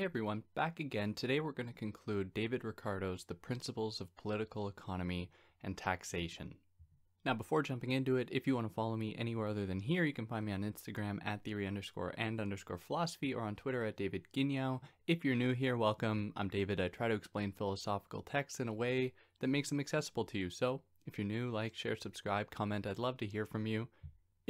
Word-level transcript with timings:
Hey 0.00 0.04
everyone, 0.04 0.44
back 0.54 0.80
again. 0.80 1.12
Today 1.12 1.40
we're 1.40 1.52
going 1.52 1.66
to 1.66 1.74
conclude 1.74 2.32
David 2.32 2.64
Ricardo's 2.64 3.24
The 3.24 3.34
Principles 3.34 4.00
of 4.00 4.16
Political 4.16 4.68
Economy 4.68 5.30
and 5.62 5.76
Taxation. 5.76 6.54
Now, 7.26 7.34
before 7.34 7.62
jumping 7.62 7.90
into 7.90 8.16
it, 8.16 8.30
if 8.32 8.46
you 8.46 8.54
want 8.54 8.66
to 8.66 8.72
follow 8.72 8.96
me 8.96 9.14
anywhere 9.18 9.48
other 9.48 9.66
than 9.66 9.78
here, 9.78 10.04
you 10.04 10.14
can 10.14 10.24
find 10.24 10.46
me 10.46 10.52
on 10.52 10.62
Instagram 10.62 11.18
at 11.22 11.44
theory 11.44 11.66
underscore 11.66 12.14
and 12.16 12.40
underscore 12.40 12.78
philosophy 12.78 13.34
or 13.34 13.42
on 13.42 13.56
Twitter 13.56 13.84
at 13.84 13.98
David 13.98 14.22
Guigno. 14.34 14.80
If 15.06 15.22
you're 15.22 15.34
new 15.34 15.52
here, 15.52 15.76
welcome. 15.76 16.32
I'm 16.34 16.48
David. 16.48 16.80
I 16.80 16.88
try 16.88 17.08
to 17.08 17.14
explain 17.14 17.52
philosophical 17.52 18.22
texts 18.22 18.58
in 18.58 18.68
a 18.68 18.72
way 18.72 19.12
that 19.40 19.48
makes 19.48 19.68
them 19.68 19.80
accessible 19.80 20.24
to 20.24 20.38
you. 20.38 20.48
So 20.48 20.80
if 21.04 21.18
you're 21.18 21.26
new, 21.26 21.50
like, 21.50 21.74
share, 21.74 21.96
subscribe, 21.96 22.50
comment. 22.50 22.86
I'd 22.86 22.98
love 22.98 23.18
to 23.18 23.26
hear 23.26 23.44
from 23.44 23.66
you. 23.66 23.86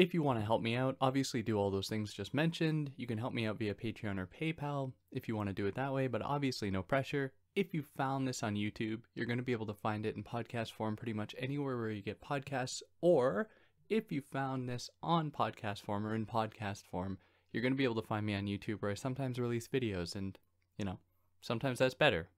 If 0.00 0.14
you 0.14 0.22
want 0.22 0.38
to 0.38 0.44
help 0.46 0.62
me 0.62 0.76
out, 0.76 0.96
obviously 1.02 1.42
do 1.42 1.58
all 1.58 1.70
those 1.70 1.90
things 1.90 2.14
just 2.14 2.32
mentioned. 2.32 2.90
You 2.96 3.06
can 3.06 3.18
help 3.18 3.34
me 3.34 3.46
out 3.46 3.58
via 3.58 3.74
Patreon 3.74 4.18
or 4.18 4.26
PayPal 4.26 4.92
if 5.12 5.28
you 5.28 5.36
want 5.36 5.50
to 5.50 5.52
do 5.52 5.66
it 5.66 5.74
that 5.74 5.92
way, 5.92 6.06
but 6.06 6.22
obviously 6.22 6.70
no 6.70 6.82
pressure. 6.82 7.34
If 7.54 7.74
you 7.74 7.82
found 7.98 8.26
this 8.26 8.42
on 8.42 8.54
YouTube, 8.54 9.02
you're 9.14 9.26
going 9.26 9.36
to 9.36 9.44
be 9.44 9.52
able 9.52 9.66
to 9.66 9.74
find 9.74 10.06
it 10.06 10.16
in 10.16 10.24
podcast 10.24 10.72
form 10.72 10.96
pretty 10.96 11.12
much 11.12 11.34
anywhere 11.38 11.76
where 11.76 11.90
you 11.90 12.00
get 12.00 12.22
podcasts. 12.22 12.80
Or 13.02 13.50
if 13.90 14.10
you 14.10 14.22
found 14.22 14.70
this 14.70 14.88
on 15.02 15.30
podcast 15.30 15.82
form 15.82 16.06
or 16.06 16.14
in 16.14 16.24
podcast 16.24 16.84
form, 16.86 17.18
you're 17.52 17.60
going 17.60 17.74
to 17.74 17.76
be 17.76 17.84
able 17.84 18.00
to 18.00 18.08
find 18.08 18.24
me 18.24 18.34
on 18.34 18.46
YouTube 18.46 18.80
where 18.80 18.92
I 18.92 18.94
sometimes 18.94 19.38
release 19.38 19.68
videos 19.68 20.16
and, 20.16 20.38
you 20.78 20.86
know, 20.86 20.98
sometimes 21.42 21.78
that's 21.78 21.92
better. 21.92 22.30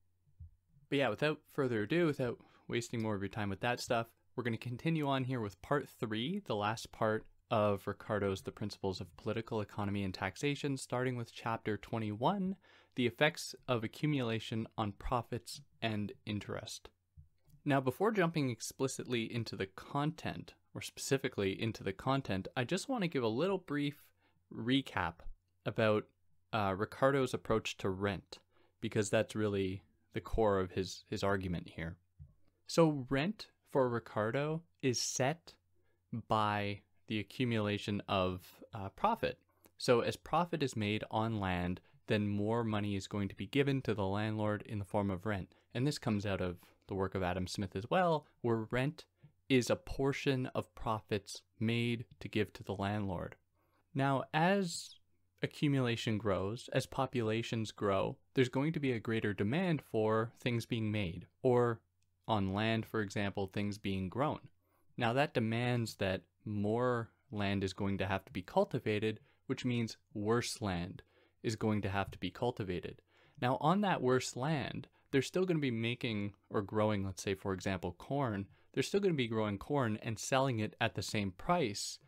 But 0.90 0.98
yeah, 0.98 1.10
without 1.10 1.38
further 1.52 1.84
ado, 1.84 2.06
without 2.06 2.38
wasting 2.66 3.00
more 3.00 3.14
of 3.14 3.22
your 3.22 3.28
time 3.28 3.50
with 3.50 3.60
that 3.60 3.78
stuff, 3.78 4.08
we're 4.34 4.42
going 4.42 4.52
to 4.52 4.58
continue 4.58 5.06
on 5.06 5.22
here 5.22 5.40
with 5.40 5.62
part 5.62 5.88
three, 5.88 6.42
the 6.46 6.56
last 6.56 6.90
part 6.90 7.24
of 7.52 7.86
Ricardo's 7.86 8.40
The 8.40 8.50
Principles 8.50 8.98
of 8.98 9.14
Political 9.18 9.60
Economy 9.60 10.04
and 10.04 10.14
Taxation, 10.14 10.78
starting 10.78 11.16
with 11.16 11.34
chapter 11.34 11.76
21 11.76 12.56
The 12.96 13.06
Effects 13.06 13.54
of 13.68 13.84
Accumulation 13.84 14.66
on 14.78 14.92
Profits 14.92 15.60
and 15.82 16.12
Interest. 16.24 16.88
Now, 17.62 17.78
before 17.82 18.10
jumping 18.10 18.48
explicitly 18.48 19.32
into 19.32 19.54
the 19.54 19.66
content, 19.66 20.54
or 20.74 20.80
specifically 20.80 21.60
into 21.62 21.84
the 21.84 21.92
content, 21.92 22.48
I 22.56 22.64
just 22.64 22.88
want 22.88 23.02
to 23.02 23.08
give 23.08 23.22
a 23.22 23.28
little 23.28 23.58
brief 23.58 24.02
recap 24.50 25.16
about 25.66 26.04
uh, 26.54 26.74
Ricardo's 26.74 27.34
approach 27.34 27.76
to 27.78 27.90
rent, 27.90 28.38
because 28.80 29.10
that's 29.10 29.36
really 29.36 29.82
the 30.14 30.22
core 30.22 30.58
of 30.58 30.70
his, 30.70 31.04
his 31.10 31.22
argument 31.22 31.68
here. 31.68 31.96
So, 32.66 33.06
rent 33.10 33.48
for 33.70 33.90
Ricardo 33.90 34.62
is 34.80 34.98
set 34.98 35.52
by 36.28 36.80
the 37.12 37.20
accumulation 37.20 38.02
of 38.08 38.40
uh, 38.72 38.88
profit. 38.96 39.38
So, 39.76 40.00
as 40.00 40.16
profit 40.16 40.62
is 40.62 40.74
made 40.74 41.04
on 41.10 41.40
land, 41.40 41.78
then 42.06 42.26
more 42.26 42.64
money 42.64 42.96
is 42.96 43.06
going 43.06 43.28
to 43.28 43.34
be 43.34 43.46
given 43.46 43.82
to 43.82 43.92
the 43.92 44.06
landlord 44.06 44.62
in 44.62 44.78
the 44.78 44.86
form 44.86 45.10
of 45.10 45.26
rent. 45.26 45.54
And 45.74 45.86
this 45.86 45.98
comes 45.98 46.24
out 46.24 46.40
of 46.40 46.56
the 46.88 46.94
work 46.94 47.14
of 47.14 47.22
Adam 47.22 47.46
Smith 47.46 47.76
as 47.76 47.90
well, 47.90 48.26
where 48.40 48.66
rent 48.70 49.04
is 49.50 49.68
a 49.68 49.76
portion 49.76 50.46
of 50.54 50.74
profits 50.74 51.42
made 51.60 52.06
to 52.20 52.28
give 52.28 52.50
to 52.54 52.62
the 52.64 52.72
landlord. 52.72 53.36
Now, 53.94 54.24
as 54.32 54.94
accumulation 55.42 56.16
grows, 56.16 56.70
as 56.72 56.86
populations 56.86 57.72
grow, 57.72 58.16
there's 58.32 58.48
going 58.48 58.72
to 58.72 58.80
be 58.80 58.92
a 58.92 58.98
greater 58.98 59.34
demand 59.34 59.82
for 59.82 60.32
things 60.40 60.64
being 60.64 60.90
made, 60.90 61.26
or 61.42 61.82
on 62.26 62.54
land, 62.54 62.86
for 62.86 63.02
example, 63.02 63.48
things 63.48 63.76
being 63.76 64.08
grown. 64.08 64.40
Now, 64.96 65.12
that 65.12 65.34
demands 65.34 65.96
that 65.96 66.22
more 66.44 67.10
land 67.30 67.64
is 67.64 67.72
going 67.72 67.98
to 67.98 68.06
have 68.06 68.24
to 68.24 68.32
be 68.32 68.42
cultivated, 68.42 69.20
which 69.46 69.64
means 69.64 69.96
worse 70.14 70.60
land 70.60 71.02
is 71.42 71.56
going 71.56 71.82
to 71.82 71.88
have 71.88 72.10
to 72.10 72.18
be 72.18 72.30
cultivated. 72.30 73.00
Now, 73.40 73.58
on 73.60 73.80
that 73.80 74.02
worse 74.02 74.36
land, 74.36 74.88
they're 75.10 75.22
still 75.22 75.44
going 75.44 75.56
to 75.56 75.62
be 75.62 75.70
making 75.70 76.34
or 76.50 76.62
growing, 76.62 77.04
let's 77.04 77.22
say, 77.22 77.34
for 77.34 77.52
example, 77.52 77.92
corn. 77.98 78.46
They're 78.72 78.82
still 78.82 79.00
going 79.00 79.12
to 79.12 79.16
be 79.16 79.28
growing 79.28 79.58
corn 79.58 79.98
and 80.02 80.18
selling 80.18 80.60
it 80.60 80.74
at 80.80 80.94
the 80.94 81.02
same 81.02 81.32
price 81.32 81.98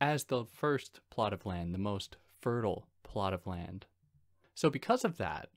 as 0.00 0.24
the 0.24 0.44
first 0.44 1.00
plot 1.10 1.32
of 1.32 1.46
land, 1.46 1.74
the 1.74 1.78
most 1.78 2.16
fertile 2.40 2.86
plot 3.02 3.32
of 3.32 3.46
land. 3.46 3.86
So, 4.54 4.70
because 4.70 5.04
of 5.04 5.18
that, 5.18 5.48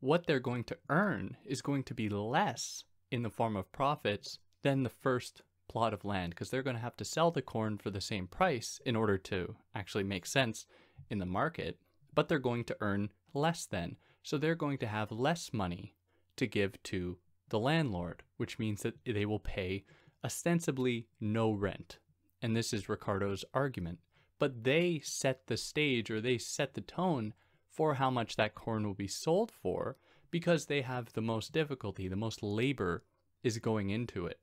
what 0.00 0.26
they're 0.26 0.40
going 0.40 0.64
to 0.64 0.78
earn 0.88 1.36
is 1.44 1.62
going 1.62 1.84
to 1.84 1.94
be 1.94 2.08
less 2.08 2.84
in 3.10 3.22
the 3.22 3.30
form 3.30 3.56
of 3.56 3.72
profits 3.72 4.38
than 4.62 4.82
the 4.82 4.90
first 4.90 5.42
plot 5.68 5.92
of 5.94 6.04
land 6.04 6.30
because 6.30 6.50
they're 6.50 6.62
going 6.62 6.76
to 6.76 6.82
have 6.82 6.96
to 6.96 7.04
sell 7.04 7.30
the 7.30 7.42
corn 7.42 7.78
for 7.78 7.90
the 7.90 8.00
same 8.00 8.26
price 8.26 8.80
in 8.84 8.96
order 8.96 9.18
to 9.18 9.56
actually 9.74 10.04
make 10.04 10.26
sense 10.26 10.66
in 11.10 11.18
the 11.18 11.26
market, 11.26 11.78
but 12.14 12.28
they're 12.28 12.38
going 12.38 12.64
to 12.64 12.76
earn 12.80 13.10
less 13.34 13.66
than. 13.66 13.96
So 14.22 14.36
they're 14.36 14.54
going 14.54 14.78
to 14.78 14.86
have 14.86 15.12
less 15.12 15.52
money 15.52 15.94
to 16.36 16.46
give 16.46 16.82
to 16.84 17.18
the 17.48 17.58
landlord, 17.58 18.22
which 18.36 18.58
means 18.58 18.82
that 18.82 18.94
they 19.04 19.26
will 19.26 19.38
pay 19.38 19.84
ostensibly 20.24 21.06
no 21.20 21.52
rent. 21.52 21.98
And 22.42 22.56
this 22.56 22.72
is 22.72 22.88
Ricardo's 22.88 23.44
argument. 23.54 23.98
But 24.38 24.64
they 24.64 25.00
set 25.02 25.46
the 25.46 25.56
stage 25.56 26.10
or 26.10 26.20
they 26.20 26.38
set 26.38 26.74
the 26.74 26.80
tone 26.80 27.34
for 27.68 27.94
how 27.94 28.10
much 28.10 28.36
that 28.36 28.54
corn 28.54 28.86
will 28.86 28.94
be 28.94 29.08
sold 29.08 29.50
for 29.50 29.96
because 30.30 30.66
they 30.66 30.82
have 30.82 31.12
the 31.12 31.20
most 31.20 31.52
difficulty, 31.52 32.08
the 32.08 32.16
most 32.16 32.42
labor 32.42 33.04
is 33.42 33.58
going 33.58 33.90
into 33.90 34.26
it. 34.26 34.38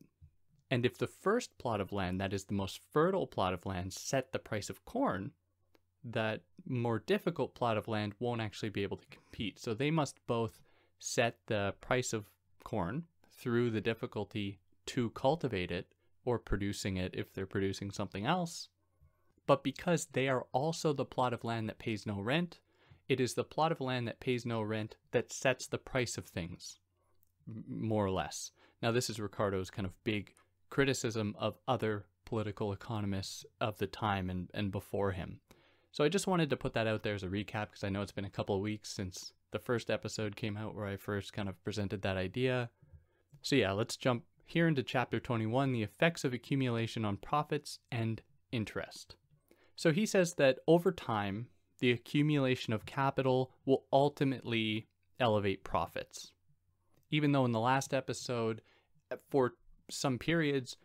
And 0.71 0.85
if 0.85 0.97
the 0.97 1.07
first 1.07 1.57
plot 1.57 1.79
of 1.79 1.91
land, 1.91 2.19
that 2.19 2.33
is 2.33 2.45
the 2.45 2.53
most 2.53 2.79
fertile 2.91 3.27
plot 3.27 3.53
of 3.53 3.65
land, 3.65 3.93
set 3.93 4.31
the 4.31 4.39
price 4.39 4.69
of 4.69 4.83
corn, 4.85 5.31
that 6.03 6.41
more 6.67 6.99
difficult 6.99 7.55
plot 7.55 7.77
of 7.77 7.87
land 7.87 8.13
won't 8.19 8.41
actually 8.41 8.69
be 8.69 8.83
able 8.83 8.97
to 8.97 9.07
compete. 9.07 9.59
So 9.59 9.73
they 9.73 9.91
must 9.91 10.25
both 10.27 10.61
set 10.99 11.37
the 11.47 11.73
price 11.81 12.13
of 12.13 12.29
corn 12.63 13.03
through 13.29 13.71
the 13.71 13.81
difficulty 13.81 14.59
to 14.87 15.09
cultivate 15.11 15.71
it 15.71 15.87
or 16.23 16.39
producing 16.39 16.97
it 16.97 17.13
if 17.15 17.33
they're 17.33 17.45
producing 17.45 17.91
something 17.91 18.25
else. 18.25 18.69
But 19.47 19.63
because 19.63 20.07
they 20.07 20.27
are 20.27 20.47
also 20.51 20.93
the 20.93 21.05
plot 21.05 21.33
of 21.33 21.43
land 21.43 21.69
that 21.69 21.77
pays 21.77 22.05
no 22.05 22.19
rent, 22.19 22.59
it 23.07 23.19
is 23.19 23.35
the 23.35 23.43
plot 23.43 23.71
of 23.71 23.81
land 23.81 24.07
that 24.07 24.19
pays 24.19 24.45
no 24.45 24.61
rent 24.61 24.95
that 25.11 25.31
sets 25.31 25.67
the 25.67 25.77
price 25.77 26.17
of 26.17 26.25
things, 26.25 26.79
more 27.67 28.03
or 28.03 28.11
less. 28.11 28.51
Now, 28.81 28.91
this 28.91 29.09
is 29.09 29.19
Ricardo's 29.19 29.69
kind 29.69 29.85
of 29.85 29.93
big 30.03 30.33
criticism 30.69 31.35
of 31.39 31.57
other 31.67 32.05
political 32.25 32.73
economists 32.73 33.45
of 33.61 33.77
the 33.77 33.87
time 33.87 34.29
and, 34.29 34.49
and 34.53 34.71
before 34.71 35.11
him. 35.11 35.39
So 35.91 36.03
I 36.03 36.09
just 36.09 36.27
wanted 36.27 36.49
to 36.49 36.57
put 36.57 36.73
that 36.73 36.87
out 36.87 37.03
there 37.03 37.13
as 37.13 37.23
a 37.23 37.27
recap 37.27 37.67
because 37.67 37.83
I 37.83 37.89
know 37.89 38.01
it's 38.01 38.11
been 38.11 38.25
a 38.25 38.29
couple 38.29 38.55
of 38.55 38.61
weeks 38.61 38.91
since 38.91 39.33
the 39.51 39.59
first 39.59 39.89
episode 39.89 40.35
came 40.35 40.57
out 40.57 40.75
where 40.75 40.87
I 40.87 40.97
first 40.97 41.31
kind 41.31 41.47
of 41.47 41.63
presented 41.63 42.01
that 42.01 42.17
idea. 42.17 42.69
So 43.41 43.55
yeah, 43.55 43.71
let's 43.71 43.95
jump 43.95 44.23
here 44.43 44.67
into 44.67 44.83
chapter 44.83 45.19
21 45.19 45.71
the 45.71 45.83
effects 45.83 46.23
of 46.23 46.33
accumulation 46.33 47.05
on 47.05 47.17
profits 47.17 47.79
and 47.91 48.21
interest. 48.51 49.15
So 49.75 49.91
he 49.91 50.05
says 50.05 50.33
that 50.33 50.59
over 50.67 50.91
time, 50.91 51.47
the 51.79 51.91
accumulation 51.91 52.73
of 52.73 52.85
capital 52.85 53.51
will 53.65 53.85
ultimately 53.91 54.87
elevate 55.19 55.63
profits. 55.63 56.31
Even 57.11 57.31
though 57.31 57.45
in 57.45 57.51
the 57.51 57.59
last 57.59 57.93
episode, 57.93 58.61
for 59.29 59.53
some 59.89 60.17
periods, 60.17 60.77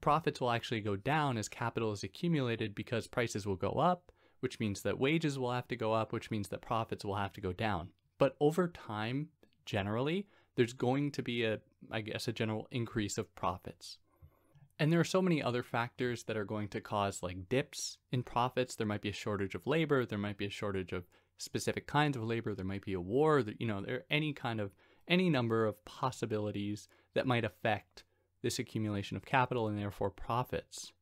profits 0.00 0.40
will 0.40 0.50
actually 0.50 0.80
go 0.80 0.96
down 0.96 1.38
as 1.38 1.48
capital 1.48 1.92
is 1.92 2.04
accumulated 2.04 2.74
because 2.74 3.06
prices 3.06 3.46
will 3.46 3.56
go 3.56 3.70
up, 3.70 4.12
which 4.40 4.60
means 4.60 4.82
that 4.82 4.98
wages 4.98 5.38
will 5.38 5.52
have 5.52 5.68
to 5.68 5.76
go 5.76 5.92
up, 5.92 6.12
which 6.12 6.30
means 6.30 6.48
that 6.48 6.60
profits 6.60 7.04
will 7.04 7.16
have 7.16 7.32
to 7.32 7.40
go 7.40 7.52
down. 7.52 7.88
But 8.18 8.36
over 8.40 8.68
time, 8.68 9.28
generally, 9.64 10.26
there's 10.56 10.72
going 10.72 11.10
to 11.12 11.22
be 11.22 11.44
a, 11.44 11.60
I 11.90 12.02
guess, 12.02 12.28
a 12.28 12.32
general 12.32 12.68
increase 12.70 13.18
of 13.18 13.34
profits. 13.34 13.98
And 14.78 14.92
there 14.92 15.00
are 15.00 15.04
so 15.04 15.22
many 15.22 15.42
other 15.42 15.62
factors 15.62 16.24
that 16.24 16.36
are 16.36 16.44
going 16.44 16.68
to 16.68 16.80
cause 16.80 17.22
like 17.22 17.48
dips 17.48 17.98
in 18.10 18.22
profits. 18.22 18.74
There 18.74 18.86
might 18.86 19.02
be 19.02 19.08
a 19.08 19.12
shortage 19.12 19.54
of 19.54 19.66
labor, 19.66 20.04
there 20.04 20.18
might 20.18 20.36
be 20.36 20.46
a 20.46 20.50
shortage 20.50 20.92
of 20.92 21.04
specific 21.38 21.86
kinds 21.86 22.16
of 22.16 22.24
labor, 22.24 22.54
there 22.54 22.64
might 22.64 22.84
be 22.84 22.92
a 22.92 23.00
war, 23.00 23.42
you 23.58 23.66
know, 23.66 23.80
there 23.80 23.96
are 23.96 24.04
any 24.10 24.32
kind 24.32 24.60
of 24.60 24.72
any 25.08 25.30
number 25.30 25.64
of 25.66 25.84
possibilities 25.84 26.88
that 27.14 27.26
might 27.26 27.44
affect 27.44 28.04
this 28.44 28.60
accumulation 28.60 29.16
of 29.16 29.24
capital 29.24 29.66
and 29.66 29.76
therefore 29.76 30.10
profits. 30.10 30.92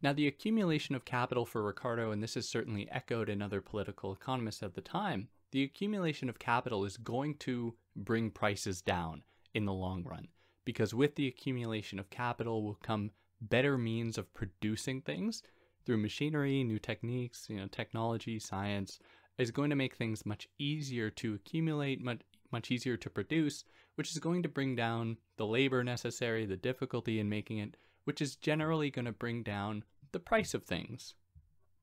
Now, 0.00 0.12
the 0.12 0.26
accumulation 0.26 0.94
of 0.94 1.04
capital 1.04 1.44
for 1.44 1.62
Ricardo, 1.62 2.10
and 2.10 2.22
this 2.22 2.36
is 2.36 2.48
certainly 2.48 2.88
echoed 2.90 3.28
in 3.28 3.42
other 3.42 3.60
political 3.60 4.12
economists 4.12 4.62
of 4.62 4.74
the 4.74 4.80
time, 4.80 5.28
the 5.50 5.62
accumulation 5.62 6.28
of 6.28 6.38
capital 6.38 6.84
is 6.84 6.96
going 6.96 7.34
to 7.36 7.74
bring 7.94 8.30
prices 8.30 8.80
down 8.80 9.22
in 9.54 9.64
the 9.64 9.72
long 9.72 10.02
run 10.02 10.28
because 10.64 10.94
with 10.94 11.14
the 11.14 11.26
accumulation 11.26 11.98
of 11.98 12.10
capital 12.10 12.62
will 12.62 12.78
come 12.82 13.10
better 13.40 13.78
means 13.78 14.18
of 14.18 14.32
producing 14.34 15.00
things 15.00 15.42
through 15.84 15.96
machinery, 15.96 16.62
new 16.64 16.78
techniques, 16.78 17.46
you 17.48 17.56
know, 17.56 17.66
technology, 17.66 18.38
science 18.38 18.98
is 19.38 19.50
going 19.50 19.70
to 19.70 19.76
make 19.76 19.94
things 19.94 20.26
much 20.26 20.48
easier 20.58 21.10
to 21.10 21.34
accumulate, 21.34 22.02
much, 22.02 22.20
much 22.50 22.70
easier 22.70 22.96
to 22.96 23.08
produce, 23.08 23.64
which 23.98 24.12
is 24.12 24.20
going 24.20 24.44
to 24.44 24.48
bring 24.48 24.76
down 24.76 25.16
the 25.38 25.44
labor 25.44 25.82
necessary, 25.82 26.46
the 26.46 26.56
difficulty 26.56 27.18
in 27.18 27.28
making 27.28 27.58
it, 27.58 27.76
which 28.04 28.20
is 28.20 28.36
generally 28.36 28.92
going 28.92 29.06
to 29.06 29.10
bring 29.10 29.42
down 29.42 29.82
the 30.12 30.20
price 30.20 30.54
of 30.54 30.62
things. 30.62 31.14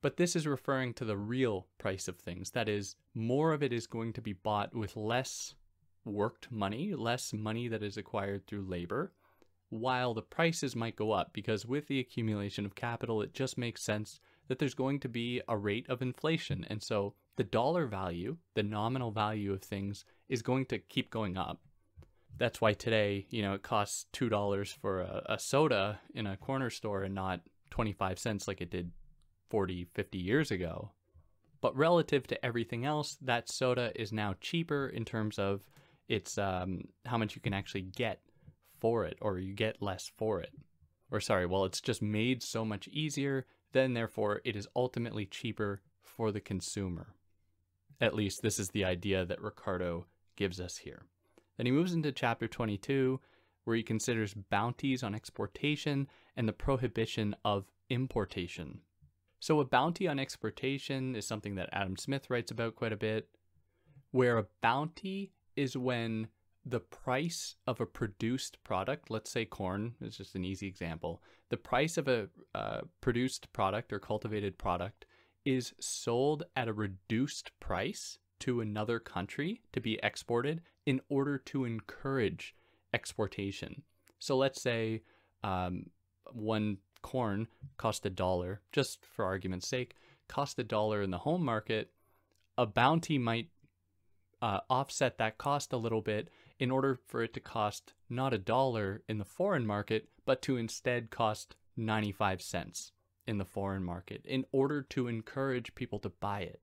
But 0.02 0.16
this 0.16 0.34
is 0.34 0.48
referring 0.48 0.94
to 0.94 1.04
the 1.04 1.18
real 1.18 1.68
price 1.78 2.08
of 2.08 2.18
things. 2.18 2.52
That 2.52 2.70
is, 2.70 2.96
more 3.14 3.52
of 3.52 3.62
it 3.62 3.74
is 3.74 3.86
going 3.86 4.14
to 4.14 4.22
be 4.22 4.32
bought 4.32 4.74
with 4.74 4.96
less 4.96 5.56
worked 6.06 6.50
money, 6.50 6.94
less 6.96 7.34
money 7.34 7.68
that 7.68 7.84
is 7.84 7.98
acquired 7.98 8.48
through 8.48 8.66
labor, 8.66 9.12
while 9.68 10.14
the 10.14 10.22
prices 10.22 10.74
might 10.74 10.96
go 10.96 11.12
up 11.12 11.34
because 11.34 11.66
with 11.66 11.88
the 11.88 12.00
accumulation 12.00 12.66
of 12.66 12.76
capital, 12.76 13.22
it 13.22 13.34
just 13.34 13.58
makes 13.58 13.84
sense 13.84 14.22
that 14.48 14.58
there's 14.58 14.74
going 14.74 15.02
to 15.02 15.10
be 15.10 15.42
a 15.50 15.58
rate 15.58 15.90
of 15.90 16.02
inflation. 16.02 16.66
And 16.70 16.82
so 16.82 17.14
the 17.36 17.44
dollar 17.44 17.88
value, 17.88 18.38
the 18.54 18.64
nominal 18.64 19.12
value 19.12 19.52
of 19.52 19.64
things, 19.64 20.06
is 20.30 20.42
going 20.42 20.68
to 20.68 20.80
keep 20.80 21.10
going 21.10 21.36
up. 21.36 21.60
That's 22.38 22.60
why 22.60 22.74
today, 22.74 23.28
you 23.30 23.42
know, 23.42 23.54
it 23.54 23.64
costs 23.64 24.08
$2 24.14 24.74
for 24.74 25.02
a, 25.02 25.24
a 25.30 25.40
soda 25.40 26.00
in 26.14 26.28
a 26.28 26.38
corner 26.38 26.70
store 26.70 27.04
and 27.04 27.16
not 27.16 27.42
25 27.70 28.20
cents 28.20 28.48
like 28.48 28.62
it 28.62 28.70
did 28.70 28.92
40, 29.50 29.86
50 29.94 30.18
years 30.18 30.52
ago. 30.52 30.92
But 31.62 31.76
relative 31.76 32.28
to 32.28 32.46
everything 32.46 32.86
else, 32.86 33.18
that 33.22 33.50
soda 33.50 33.92
is 33.96 34.12
now 34.12 34.36
cheaper 34.42 34.88
in 34.88 35.06
terms 35.06 35.40
of 35.40 35.62
its 36.08 36.38
um, 36.38 36.82
how 37.06 37.18
much 37.18 37.36
you 37.36 37.42
can 37.42 37.54
actually 37.54 37.84
get 37.84 38.20
for 38.80 39.06
it, 39.06 39.18
or 39.22 39.40
you 39.40 39.54
get 39.54 39.82
less 39.82 40.12
for 40.18 40.42
it. 40.42 40.52
Or 41.12 41.20
sorry, 41.20 41.46
well, 41.46 41.66
it's 41.66 41.82
just 41.82 42.02
made 42.02 42.44
so 42.44 42.66
much 42.66 42.88
easier, 42.90 43.46
then 43.72 43.94
therefore 43.94 44.42
it 44.44 44.56
is 44.56 44.68
ultimately 44.76 45.26
cheaper 45.26 45.82
for 46.04 46.32
the 46.32 46.42
consumer. 46.42 47.16
At 48.02 48.14
least 48.14 48.42
this 48.42 48.60
is 48.60 48.70
the 48.70 48.86
idea 48.86 49.26
that 49.26 49.42
Ricardo 49.42 50.06
gives 50.36 50.60
us 50.60 50.78
here. 50.78 51.04
Then 51.58 51.66
he 51.66 51.72
moves 51.72 51.94
into 51.94 52.12
chapter 52.12 52.48
22, 52.48 53.20
where 53.64 53.76
he 53.76 53.84
considers 53.84 54.34
bounties 54.34 55.04
on 55.04 55.16
exportation 55.16 56.08
and 56.36 56.48
the 56.48 56.54
prohibition 56.54 57.36
of 57.44 57.66
importation. 57.90 58.82
So, 59.40 59.60
a 59.60 59.66
bounty 59.66 60.08
on 60.08 60.20
exportation 60.20 61.16
is 61.16 61.28
something 61.28 61.56
that 61.56 61.70
Adam 61.72 61.98
Smith 61.98 62.30
writes 62.30 62.52
about 62.52 62.76
quite 62.76 62.94
a 62.94 62.98
bit, 62.98 63.30
where 64.12 64.38
a 64.38 64.48
bounty 64.62 65.34
is 65.56 65.78
when 65.78 66.28
the 66.66 66.80
price 66.80 67.56
of 67.68 67.80
a 67.80 67.86
produced 67.86 68.64
product, 68.64 69.12
let's 69.12 69.30
say 69.30 69.46
corn 69.46 69.94
is 70.02 70.18
just 70.18 70.36
an 70.36 70.44
easy 70.44 70.68
example, 70.68 71.22
the 71.50 71.58
price 71.58 71.98
of 71.98 72.08
a 72.08 72.28
uh, 72.56 72.82
produced 73.02 73.52
product 73.54 73.94
or 73.94 74.00
cultivated 74.00 74.58
product 74.58 75.06
is 75.46 75.74
sold 75.80 76.44
at 76.56 76.68
a 76.68 76.74
reduced 76.74 77.52
price 77.60 78.18
to 78.46 78.62
another 78.62 79.00
country 79.00 79.60
to 79.74 79.82
be 79.82 80.00
exported 80.04 80.62
in 80.86 81.02
order 81.10 81.36
to 81.36 81.66
encourage 81.66 82.54
exportation. 82.94 83.82
So 84.20 84.38
let's 84.38 84.62
say 84.62 85.02
um, 85.44 85.88
one 86.32 86.78
corn 87.02 87.48
cost 87.78 88.06
a 88.06 88.12
dollar, 88.12 88.62
just 88.72 89.04
for 89.04 89.26
argument's 89.26 89.68
sake, 89.68 89.96
cost 90.28 90.60
a 90.60 90.64
dollar 90.64 91.02
in 91.02 91.10
the 91.10 91.18
home 91.18 91.44
market. 91.44 91.90
A 92.56 92.68
bounty 92.68 93.18
might 93.18 93.50
uh, 94.44 94.60
offset 94.70 95.18
that 95.18 95.40
cost 95.40 95.74
a 95.74 95.78
little 95.78 96.02
bit 96.02 96.30
in 96.60 96.70
order 96.70 97.00
for 97.08 97.24
it 97.24 97.34
to 97.34 97.40
cost 97.40 97.94
not 98.12 98.32
a 98.32 98.38
dollar 98.38 99.02
in 99.10 99.18
the 99.18 99.26
foreign 99.26 99.66
market, 99.66 100.08
but 100.24 100.44
to 100.44 100.56
instead 100.56 101.10
cost 101.10 101.56
95 101.78 102.44
cents 102.44 102.92
in 103.26 103.40
the 103.40 103.46
foreign 103.46 103.84
market 103.84 104.24
in 104.24 104.46
order 104.52 104.84
to 104.84 105.08
encourage 105.08 105.74
people 105.74 105.98
to 105.98 106.10
buy 106.10 106.42
it. 106.42 106.62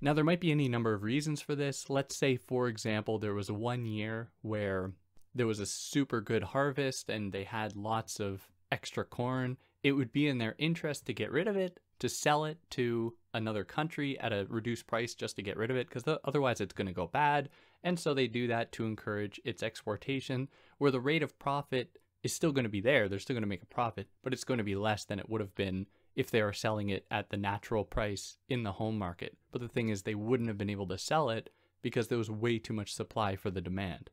Now, 0.00 0.12
there 0.12 0.24
might 0.24 0.40
be 0.40 0.52
any 0.52 0.68
number 0.68 0.94
of 0.94 1.02
reasons 1.02 1.40
for 1.40 1.56
this. 1.56 1.90
Let's 1.90 2.16
say, 2.16 2.36
for 2.36 2.68
example, 2.68 3.18
there 3.18 3.34
was 3.34 3.50
one 3.50 3.84
year 3.84 4.30
where 4.42 4.92
there 5.34 5.46
was 5.46 5.58
a 5.58 5.66
super 5.66 6.20
good 6.20 6.42
harvest 6.42 7.08
and 7.08 7.32
they 7.32 7.44
had 7.44 7.76
lots 7.76 8.20
of 8.20 8.48
extra 8.70 9.04
corn. 9.04 9.56
It 9.82 9.92
would 9.92 10.12
be 10.12 10.28
in 10.28 10.38
their 10.38 10.54
interest 10.58 11.06
to 11.06 11.14
get 11.14 11.32
rid 11.32 11.48
of 11.48 11.56
it, 11.56 11.80
to 11.98 12.08
sell 12.08 12.44
it 12.44 12.58
to 12.70 13.14
another 13.34 13.64
country 13.64 14.18
at 14.20 14.32
a 14.32 14.46
reduced 14.48 14.86
price 14.86 15.14
just 15.14 15.36
to 15.36 15.42
get 15.42 15.56
rid 15.56 15.70
of 15.70 15.76
it, 15.76 15.88
because 15.88 16.04
otherwise 16.24 16.60
it's 16.60 16.74
going 16.74 16.86
to 16.86 16.92
go 16.92 17.08
bad. 17.08 17.48
And 17.82 17.98
so 17.98 18.14
they 18.14 18.28
do 18.28 18.46
that 18.48 18.72
to 18.72 18.86
encourage 18.86 19.40
its 19.44 19.62
exportation, 19.62 20.48
where 20.78 20.90
the 20.90 21.00
rate 21.00 21.22
of 21.22 21.38
profit 21.38 21.98
is 22.22 22.32
still 22.32 22.52
going 22.52 22.64
to 22.64 22.68
be 22.68 22.80
there. 22.80 23.08
They're 23.08 23.18
still 23.18 23.34
going 23.34 23.42
to 23.42 23.48
make 23.48 23.62
a 23.62 23.66
profit, 23.66 24.08
but 24.22 24.32
it's 24.32 24.44
going 24.44 24.58
to 24.58 24.64
be 24.64 24.74
less 24.74 25.04
than 25.04 25.18
it 25.18 25.28
would 25.28 25.40
have 25.40 25.54
been 25.54 25.86
if 26.18 26.32
they 26.32 26.40
are 26.40 26.52
selling 26.52 26.88
it 26.88 27.06
at 27.12 27.30
the 27.30 27.36
natural 27.36 27.84
price 27.84 28.38
in 28.48 28.64
the 28.64 28.72
home 28.72 28.98
market. 28.98 29.38
But 29.52 29.60
the 29.60 29.68
thing 29.68 29.88
is, 29.88 30.02
they 30.02 30.16
wouldn't 30.16 30.48
have 30.48 30.58
been 30.58 30.68
able 30.68 30.88
to 30.88 30.98
sell 30.98 31.30
it 31.30 31.48
because 31.80 32.08
there 32.08 32.18
was 32.18 32.28
way 32.28 32.58
too 32.58 32.72
much 32.72 32.92
supply 32.92 33.36
for 33.36 33.52
the 33.52 33.60
demand. 33.60 34.10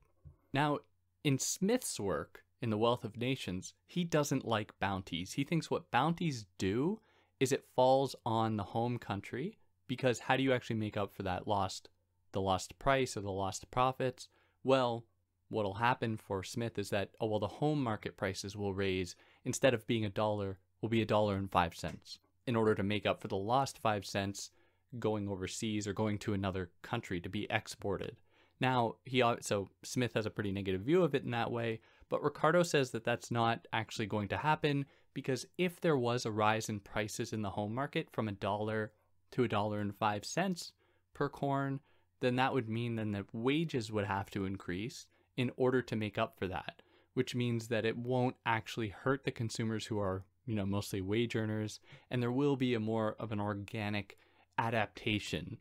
Now, 0.53 0.77
in 1.23 1.39
Smith's 1.39 1.99
work, 1.99 2.43
in 2.61 2.69
The 2.69 2.77
Wealth 2.77 3.05
of 3.05 3.17
Nations, 3.17 3.73
he 3.87 4.03
doesn't 4.03 4.45
like 4.45 4.77
bounties. 4.79 5.33
He 5.33 5.43
thinks 5.43 5.71
what 5.71 5.89
bounties 5.89 6.45
do 6.59 6.99
is 7.39 7.51
it 7.51 7.65
falls 7.75 8.15
on 8.23 8.55
the 8.55 8.63
home 8.63 8.99
country 8.99 9.57
because 9.87 10.19
how 10.19 10.37
do 10.37 10.43
you 10.43 10.53
actually 10.53 10.75
make 10.75 10.97
up 10.97 11.11
for 11.11 11.23
that 11.23 11.47
lost 11.47 11.89
the 12.33 12.41
lost 12.41 12.77
price 12.77 13.17
or 13.17 13.21
the 13.21 13.31
lost 13.31 13.71
profits? 13.71 14.27
Well, 14.63 15.05
what'll 15.49 15.73
happen 15.73 16.17
for 16.17 16.43
Smith 16.43 16.77
is 16.77 16.91
that 16.91 17.09
oh 17.19 17.25
well 17.25 17.39
the 17.39 17.47
home 17.47 17.81
market 17.81 18.15
prices 18.15 18.55
will 18.55 18.75
raise 18.75 19.15
instead 19.43 19.73
of 19.73 19.87
being 19.87 20.05
a 20.05 20.09
dollar 20.09 20.59
will 20.85 20.89
be 20.89 21.01
a 21.01 21.05
dollar 21.05 21.35
and 21.35 21.49
five 21.49 21.73
cents 21.73 22.19
in 22.45 22.55
order 22.55 22.75
to 22.75 22.83
make 22.83 23.07
up 23.07 23.19
for 23.19 23.27
the 23.27 23.35
lost 23.35 23.79
five 23.79 24.05
cents 24.05 24.51
going 24.99 25.27
overseas 25.27 25.87
or 25.87 25.93
going 25.93 26.19
to 26.19 26.35
another 26.35 26.69
country 26.83 27.19
to 27.19 27.27
be 27.27 27.47
exported. 27.49 28.15
Now, 28.61 28.97
he 29.03 29.23
so 29.41 29.67
Smith 29.81 30.13
has 30.13 30.27
a 30.27 30.29
pretty 30.29 30.51
negative 30.51 30.81
view 30.81 31.01
of 31.01 31.15
it 31.15 31.23
in 31.23 31.31
that 31.31 31.51
way, 31.51 31.81
but 32.07 32.21
Ricardo 32.21 32.61
says 32.61 32.91
that 32.91 33.03
that's 33.03 33.31
not 33.31 33.67
actually 33.73 34.05
going 34.05 34.27
to 34.27 34.37
happen 34.37 34.85
because 35.15 35.47
if 35.57 35.81
there 35.81 35.97
was 35.97 36.23
a 36.23 36.31
rise 36.31 36.69
in 36.69 36.79
prices 36.79 37.33
in 37.33 37.41
the 37.41 37.49
home 37.49 37.73
market 37.73 38.07
from 38.11 38.27
a 38.27 38.33
dollar 38.33 38.91
to 39.31 39.43
a 39.43 39.47
dollar 39.47 39.79
and 39.79 39.95
five 39.95 40.23
cents 40.23 40.71
per 41.15 41.29
corn, 41.29 41.79
then 42.19 42.35
that 42.35 42.53
would 42.53 42.69
mean 42.69 42.95
then 42.95 43.11
that 43.13 43.33
wages 43.33 43.91
would 43.91 44.05
have 44.05 44.29
to 44.29 44.45
increase 44.45 45.07
in 45.35 45.49
order 45.57 45.81
to 45.81 45.95
make 45.95 46.19
up 46.19 46.37
for 46.37 46.45
that, 46.47 46.83
which 47.15 47.33
means 47.33 47.69
that 47.69 47.85
it 47.85 47.97
won't 47.97 48.35
actually 48.45 48.89
hurt 48.89 49.23
the 49.23 49.31
consumers 49.31 49.87
who 49.87 49.97
are 49.99 50.23
you 50.45 50.55
know, 50.55 50.65
mostly 50.65 51.01
wage 51.01 51.35
earners, 51.35 51.79
and 52.09 52.21
there 52.21 52.31
will 52.31 52.55
be 52.55 52.73
a 52.73 52.79
more 52.79 53.15
of 53.19 53.31
an 53.31 53.39
organic 53.39 54.17
adaptation 54.57 55.57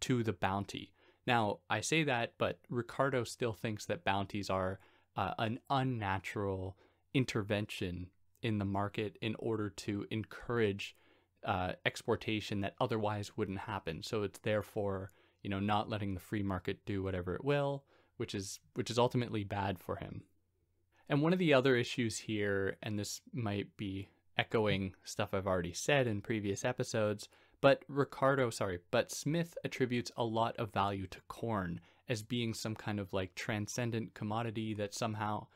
to 0.00 0.22
the 0.22 0.32
bounty. 0.32 0.92
Now, 1.26 1.58
I 1.70 1.80
say 1.80 2.02
that, 2.04 2.34
but 2.38 2.58
Ricardo 2.68 3.24
still 3.24 3.52
thinks 3.52 3.86
that 3.86 4.04
bounties 4.04 4.50
are 4.50 4.80
uh, 5.16 5.34
an 5.38 5.60
unnatural 5.70 6.76
intervention 7.14 8.08
in 8.42 8.58
the 8.58 8.64
market 8.64 9.16
in 9.20 9.36
order 9.38 9.70
to 9.70 10.06
encourage 10.10 10.96
uh, 11.44 11.72
exportation 11.84 12.60
that 12.60 12.74
otherwise 12.80 13.36
wouldn't 13.36 13.60
happen. 13.60 14.02
So 14.02 14.22
it's 14.22 14.38
therefore, 14.40 15.12
you 15.42 15.50
know, 15.50 15.60
not 15.60 15.88
letting 15.88 16.14
the 16.14 16.20
free 16.20 16.42
market 16.42 16.84
do 16.86 17.02
whatever 17.02 17.34
it 17.34 17.44
will, 17.44 17.84
which 18.16 18.34
is 18.34 18.60
which 18.74 18.90
is 18.90 18.98
ultimately 18.98 19.44
bad 19.44 19.78
for 19.78 19.96
him. 19.96 20.22
And 21.08 21.20
one 21.20 21.32
of 21.32 21.38
the 21.38 21.54
other 21.54 21.76
issues 21.76 22.18
here, 22.18 22.76
and 22.82 22.98
this 22.98 23.20
might 23.32 23.76
be 23.76 24.08
echoing 24.38 24.94
stuff 25.04 25.34
I've 25.34 25.46
already 25.46 25.72
said 25.72 26.06
in 26.06 26.20
previous 26.20 26.64
episodes, 26.64 27.28
but 27.60 27.84
Ricardo, 27.88 28.50
sorry, 28.50 28.80
but 28.90 29.12
Smith 29.12 29.56
attributes 29.64 30.10
a 30.16 30.24
lot 30.24 30.56
of 30.56 30.72
value 30.72 31.06
to 31.08 31.20
corn 31.28 31.80
as 32.08 32.22
being 32.22 32.52
some 32.52 32.74
kind 32.74 32.98
of 32.98 33.12
like 33.12 33.34
transcendent 33.34 34.14
commodity 34.14 34.74
that 34.74 34.94
somehow, 34.94 35.46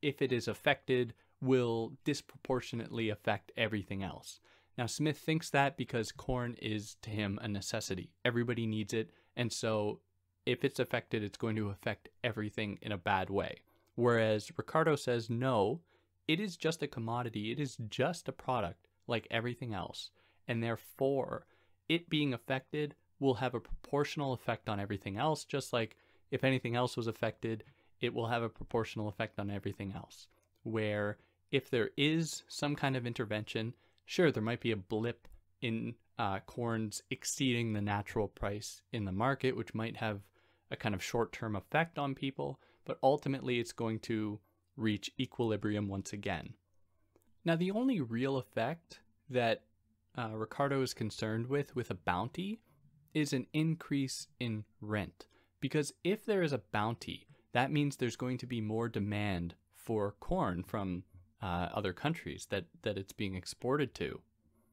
if 0.00 0.22
it 0.22 0.32
is 0.32 0.48
affected, 0.48 1.12
will 1.40 1.92
disproportionately 2.04 3.10
affect 3.10 3.52
everything 3.56 4.02
else. 4.02 4.40
Now, 4.78 4.86
Smith 4.86 5.18
thinks 5.18 5.50
that 5.50 5.76
because 5.76 6.12
corn 6.12 6.54
is 6.60 6.96
to 7.02 7.10
him 7.10 7.38
a 7.42 7.48
necessity. 7.48 8.12
Everybody 8.24 8.66
needs 8.66 8.92
it, 8.92 9.10
and 9.36 9.52
so 9.52 10.00
if 10.44 10.64
it's 10.64 10.78
affected, 10.78 11.24
it's 11.24 11.36
going 11.36 11.56
to 11.56 11.70
affect 11.70 12.08
everything 12.22 12.78
in 12.80 12.92
a 12.92 12.98
bad 12.98 13.28
way. 13.28 13.62
Whereas 13.96 14.50
Ricardo 14.56 14.94
says 14.94 15.28
no, 15.28 15.80
it 16.28 16.40
is 16.40 16.56
just 16.56 16.82
a 16.82 16.88
commodity, 16.88 17.52
it 17.52 17.60
is 17.60 17.76
just 17.88 18.28
a 18.28 18.32
product 18.32 18.88
like 19.06 19.26
everything 19.30 19.74
else. 19.74 20.10
And 20.48 20.62
therefore, 20.62 21.46
it 21.88 22.08
being 22.08 22.34
affected 22.34 22.94
will 23.18 23.34
have 23.34 23.54
a 23.54 23.60
proportional 23.60 24.32
effect 24.32 24.68
on 24.68 24.80
everything 24.80 25.16
else, 25.16 25.44
just 25.44 25.72
like 25.72 25.96
if 26.30 26.44
anything 26.44 26.74
else 26.74 26.96
was 26.96 27.06
affected, 27.06 27.64
it 28.00 28.12
will 28.12 28.26
have 28.26 28.42
a 28.42 28.48
proportional 28.48 29.08
effect 29.08 29.38
on 29.38 29.50
everything 29.50 29.92
else. 29.92 30.28
Where 30.62 31.18
if 31.50 31.70
there 31.70 31.90
is 31.96 32.42
some 32.48 32.74
kind 32.76 32.96
of 32.96 33.06
intervention, 33.06 33.74
sure, 34.04 34.30
there 34.30 34.42
might 34.42 34.60
be 34.60 34.72
a 34.72 34.76
blip 34.76 35.28
in 35.60 35.94
uh, 36.18 36.40
corns 36.40 37.02
exceeding 37.10 37.72
the 37.72 37.80
natural 37.80 38.28
price 38.28 38.82
in 38.92 39.04
the 39.04 39.12
market, 39.12 39.56
which 39.56 39.74
might 39.74 39.96
have 39.96 40.20
a 40.70 40.76
kind 40.76 40.94
of 40.94 41.02
short 41.02 41.32
term 41.32 41.54
effect 41.54 41.98
on 41.98 42.14
people, 42.14 42.60
but 42.84 42.98
ultimately 43.02 43.60
it's 43.60 43.72
going 43.72 44.00
to 44.00 44.40
reach 44.76 45.10
equilibrium 45.18 45.88
once 45.88 46.12
again. 46.12 46.54
Now, 47.44 47.56
the 47.56 47.70
only 47.70 48.00
real 48.00 48.36
effect 48.36 49.00
that 49.30 49.62
uh, 50.16 50.30
Ricardo 50.34 50.82
is 50.82 50.94
concerned 50.94 51.46
with 51.46 51.74
with 51.76 51.90
a 51.90 51.94
bounty 51.94 52.60
is 53.14 53.32
an 53.32 53.46
increase 53.52 54.26
in 54.38 54.64
rent. 54.80 55.26
Because 55.60 55.92
if 56.04 56.24
there 56.24 56.42
is 56.42 56.52
a 56.52 56.62
bounty, 56.72 57.26
that 57.52 57.72
means 57.72 57.96
there's 57.96 58.16
going 58.16 58.38
to 58.38 58.46
be 58.46 58.60
more 58.60 58.88
demand 58.88 59.54
for 59.72 60.14
corn 60.20 60.62
from 60.62 61.04
uh, 61.42 61.68
other 61.72 61.92
countries 61.92 62.46
that, 62.50 62.64
that 62.82 62.98
it's 62.98 63.12
being 63.12 63.34
exported 63.34 63.94
to, 63.94 64.20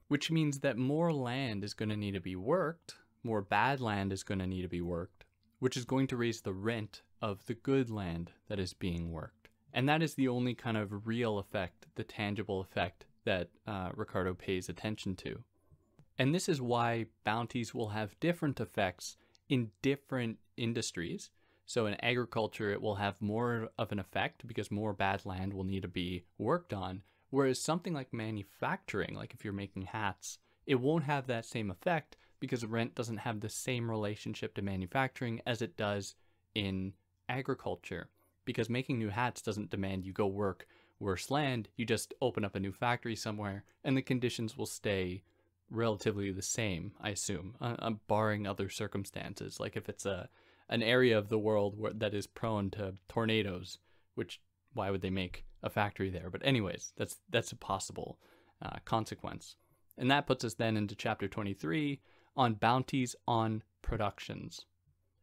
which 0.07 0.31
means 0.31 0.59
that 0.59 0.77
more 0.77 1.13
land 1.13 1.63
is 1.63 1.73
going 1.73 1.89
to 1.89 1.95
need 1.97 2.13
to 2.13 2.19
be 2.19 2.35
worked, 2.35 2.95
more 3.23 3.41
bad 3.41 3.79
land 3.79 4.11
is 4.11 4.23
going 4.23 4.39
to 4.39 4.47
need 4.47 4.63
to 4.63 4.67
be 4.67 4.81
worked, 4.81 5.25
which 5.59 5.77
is 5.77 5.85
going 5.85 6.07
to 6.07 6.17
raise 6.17 6.41
the 6.41 6.53
rent 6.53 7.01
of 7.21 7.45
the 7.45 7.53
good 7.53 7.89
land 7.89 8.31
that 8.49 8.59
is 8.59 8.73
being 8.73 9.11
worked. 9.11 9.42
And 9.73 9.89
that 9.89 10.03
is 10.03 10.13
the 10.13 10.27
only 10.27 10.53
kind 10.53 10.77
of 10.77 11.07
real 11.07 11.39
effect, 11.39 11.87
the 11.95 12.03
tangible 12.03 12.61
effect 12.61 13.05
that 13.25 13.49
uh, 13.65 13.89
Ricardo 13.95 14.33
pays 14.33 14.69
attention 14.69 15.15
to. 15.17 15.43
And 16.17 16.33
this 16.33 16.47
is 16.47 16.61
why 16.61 17.07
bounties 17.23 17.73
will 17.73 17.89
have 17.89 18.19
different 18.19 18.59
effects 18.59 19.17
in 19.49 19.71
different 19.81 20.37
industries. 20.57 21.31
So 21.65 21.87
in 21.87 21.95
agriculture, 22.03 22.71
it 22.71 22.81
will 22.81 22.95
have 22.95 23.21
more 23.21 23.69
of 23.77 23.91
an 23.91 23.99
effect 23.99 24.45
because 24.45 24.69
more 24.69 24.93
bad 24.93 25.25
land 25.25 25.53
will 25.53 25.63
need 25.63 25.81
to 25.81 25.87
be 25.87 26.25
worked 26.37 26.73
on. 26.73 27.01
Whereas 27.29 27.59
something 27.59 27.93
like 27.93 28.13
manufacturing, 28.13 29.15
like 29.15 29.33
if 29.33 29.43
you're 29.43 29.53
making 29.53 29.83
hats, 29.83 30.37
it 30.67 30.75
won't 30.75 31.05
have 31.05 31.25
that 31.27 31.45
same 31.45 31.71
effect 31.71 32.15
because 32.39 32.65
rent 32.65 32.93
doesn't 32.93 33.17
have 33.17 33.39
the 33.39 33.49
same 33.49 33.89
relationship 33.89 34.53
to 34.53 34.61
manufacturing 34.61 35.41
as 35.47 35.61
it 35.61 35.77
does 35.77 36.15
in 36.53 36.93
agriculture. 37.27 38.09
Because 38.45 38.69
making 38.69 38.99
new 38.99 39.09
hats 39.09 39.41
doesn't 39.41 39.69
demand 39.69 40.05
you 40.05 40.13
go 40.13 40.27
work 40.27 40.67
worse 40.99 41.29
land, 41.29 41.69
you 41.75 41.85
just 41.85 42.13
open 42.21 42.45
up 42.45 42.55
a 42.55 42.59
new 42.59 42.71
factory 42.71 43.15
somewhere 43.15 43.63
and 43.83 43.97
the 43.97 44.01
conditions 44.01 44.57
will 44.57 44.65
stay 44.65 45.23
relatively 45.69 46.31
the 46.31 46.41
same, 46.41 46.93
I 47.01 47.09
assume, 47.09 47.55
uh, 47.59 47.75
uh, 47.79 47.91
barring 48.07 48.47
other 48.47 48.69
circumstances. 48.69 49.59
Like 49.59 49.75
if 49.75 49.89
it's 49.89 50.05
a 50.05 50.29
an 50.69 50.81
area 50.81 51.17
of 51.17 51.29
the 51.29 51.37
world 51.37 51.77
where, 51.77 51.93
that 51.93 52.13
is 52.13 52.25
prone 52.25 52.69
to 52.71 52.93
tornadoes, 53.09 53.79
which 54.15 54.39
why 54.73 54.89
would 54.89 55.01
they 55.01 55.09
make 55.09 55.45
a 55.61 55.69
factory 55.69 56.09
there? 56.09 56.29
But 56.29 56.45
anyways, 56.45 56.93
that's 56.97 57.17
that's 57.29 57.51
a 57.51 57.57
possible 57.57 58.17
uh, 58.61 58.77
consequence, 58.85 59.55
and 59.97 60.09
that 60.09 60.27
puts 60.27 60.43
us 60.45 60.53
then 60.53 60.77
into 60.77 60.95
chapter 60.95 61.27
23 61.27 61.99
on 62.35 62.53
bounties 62.55 63.15
on 63.27 63.63
productions. 63.81 64.65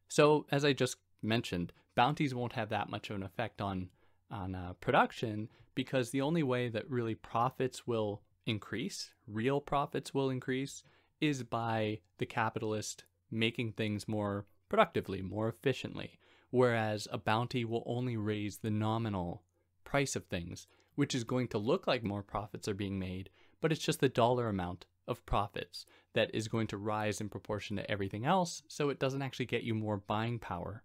So 0.08 0.46
as 0.50 0.64
I 0.64 0.72
just 0.72 0.96
mentioned, 1.22 1.72
bounties 2.00 2.34
won't 2.34 2.54
have 2.54 2.70
that 2.70 2.88
much 2.88 3.10
of 3.10 3.16
an 3.16 3.22
effect 3.22 3.60
on 3.60 3.90
on 4.30 4.54
uh, 4.54 4.72
production 4.80 5.50
because 5.74 6.08
the 6.08 6.22
only 6.22 6.42
way 6.42 6.66
that 6.66 6.88
really 6.88 7.14
profits 7.14 7.86
will 7.86 8.22
increase, 8.46 9.12
real 9.26 9.60
profits 9.60 10.14
will 10.14 10.30
increase, 10.30 10.82
is 11.20 11.42
by 11.42 12.00
the 12.16 12.24
capitalist 12.24 13.04
making 13.30 13.72
things 13.72 14.08
more 14.08 14.46
productively, 14.70 15.20
more 15.20 15.46
efficiently, 15.46 16.18
whereas 16.48 17.06
a 17.12 17.18
bounty 17.18 17.66
will 17.66 17.82
only 17.84 18.16
raise 18.16 18.56
the 18.56 18.70
nominal 18.70 19.42
price 19.84 20.16
of 20.16 20.24
things, 20.24 20.66
which 20.94 21.14
is 21.14 21.22
going 21.22 21.48
to 21.48 21.58
look 21.58 21.86
like 21.86 22.02
more 22.02 22.22
profits 22.22 22.66
are 22.66 22.72
being 22.72 22.98
made, 22.98 23.28
but 23.60 23.70
it's 23.70 23.84
just 23.84 24.00
the 24.00 24.08
dollar 24.08 24.48
amount 24.48 24.86
of 25.06 25.26
profits 25.26 25.84
that 26.14 26.34
is 26.34 26.48
going 26.48 26.66
to 26.66 26.78
rise 26.78 27.20
in 27.20 27.28
proportion 27.28 27.76
to 27.76 27.90
everything 27.90 28.24
else, 28.24 28.62
so 28.68 28.88
it 28.88 28.98
doesn't 28.98 29.20
actually 29.20 29.44
get 29.44 29.64
you 29.64 29.74
more 29.74 29.98
buying 29.98 30.38
power. 30.38 30.82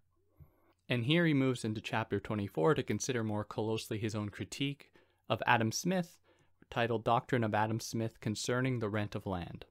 And 0.88 1.06
here 1.06 1.26
he 1.26 1.34
moves 1.34 1.66
into 1.66 1.82
chapter 1.82 2.20
24 2.20 2.76
to 2.76 2.84
consider 2.84 3.24
more 3.24 3.44
closely 3.44 3.98
his 3.98 4.14
own 4.14 4.30
critique 4.30 4.92
of 5.28 5.42
Adam 5.48 5.72
Smith 5.72 6.20
titled 6.70 7.04
Doctrine 7.04 7.44
of 7.44 7.56
Adam 7.56 7.80
Smith 7.80 8.20
Concerning 8.20 8.80
the 8.80 8.90
Rent 8.90 9.16
of 9.16 9.26
Land. 9.26 9.66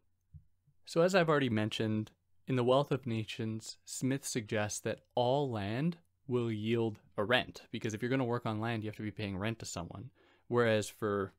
So, 0.85 1.03
as 1.03 1.15
I've 1.15 1.29
already 1.29 1.51
mentioned, 1.51 2.11
in 2.47 2.57
The 2.57 2.65
Wealth 2.65 2.91
of 2.91 3.07
Nations, 3.07 3.79
Smith 3.85 4.25
suggests 4.25 4.81
that 4.81 5.01
all 5.15 5.51
land 5.51 5.97
will 6.27 6.51
yield 6.51 6.99
a 7.17 7.25
rent, 7.25 7.63
because 7.71 7.95
if 7.95 8.03
you're 8.03 8.11
going 8.11 8.19
to 8.19 8.25
work 8.25 8.47
on 8.47 8.61
land, 8.61 8.83
you 8.83 8.89
have 8.89 8.97
to 8.97 9.03
be 9.03 9.11
paying 9.11 9.39
rent 9.39 9.59
to 9.61 9.67
someone. 9.67 10.11
Whereas 10.49 10.89
for 10.89 11.33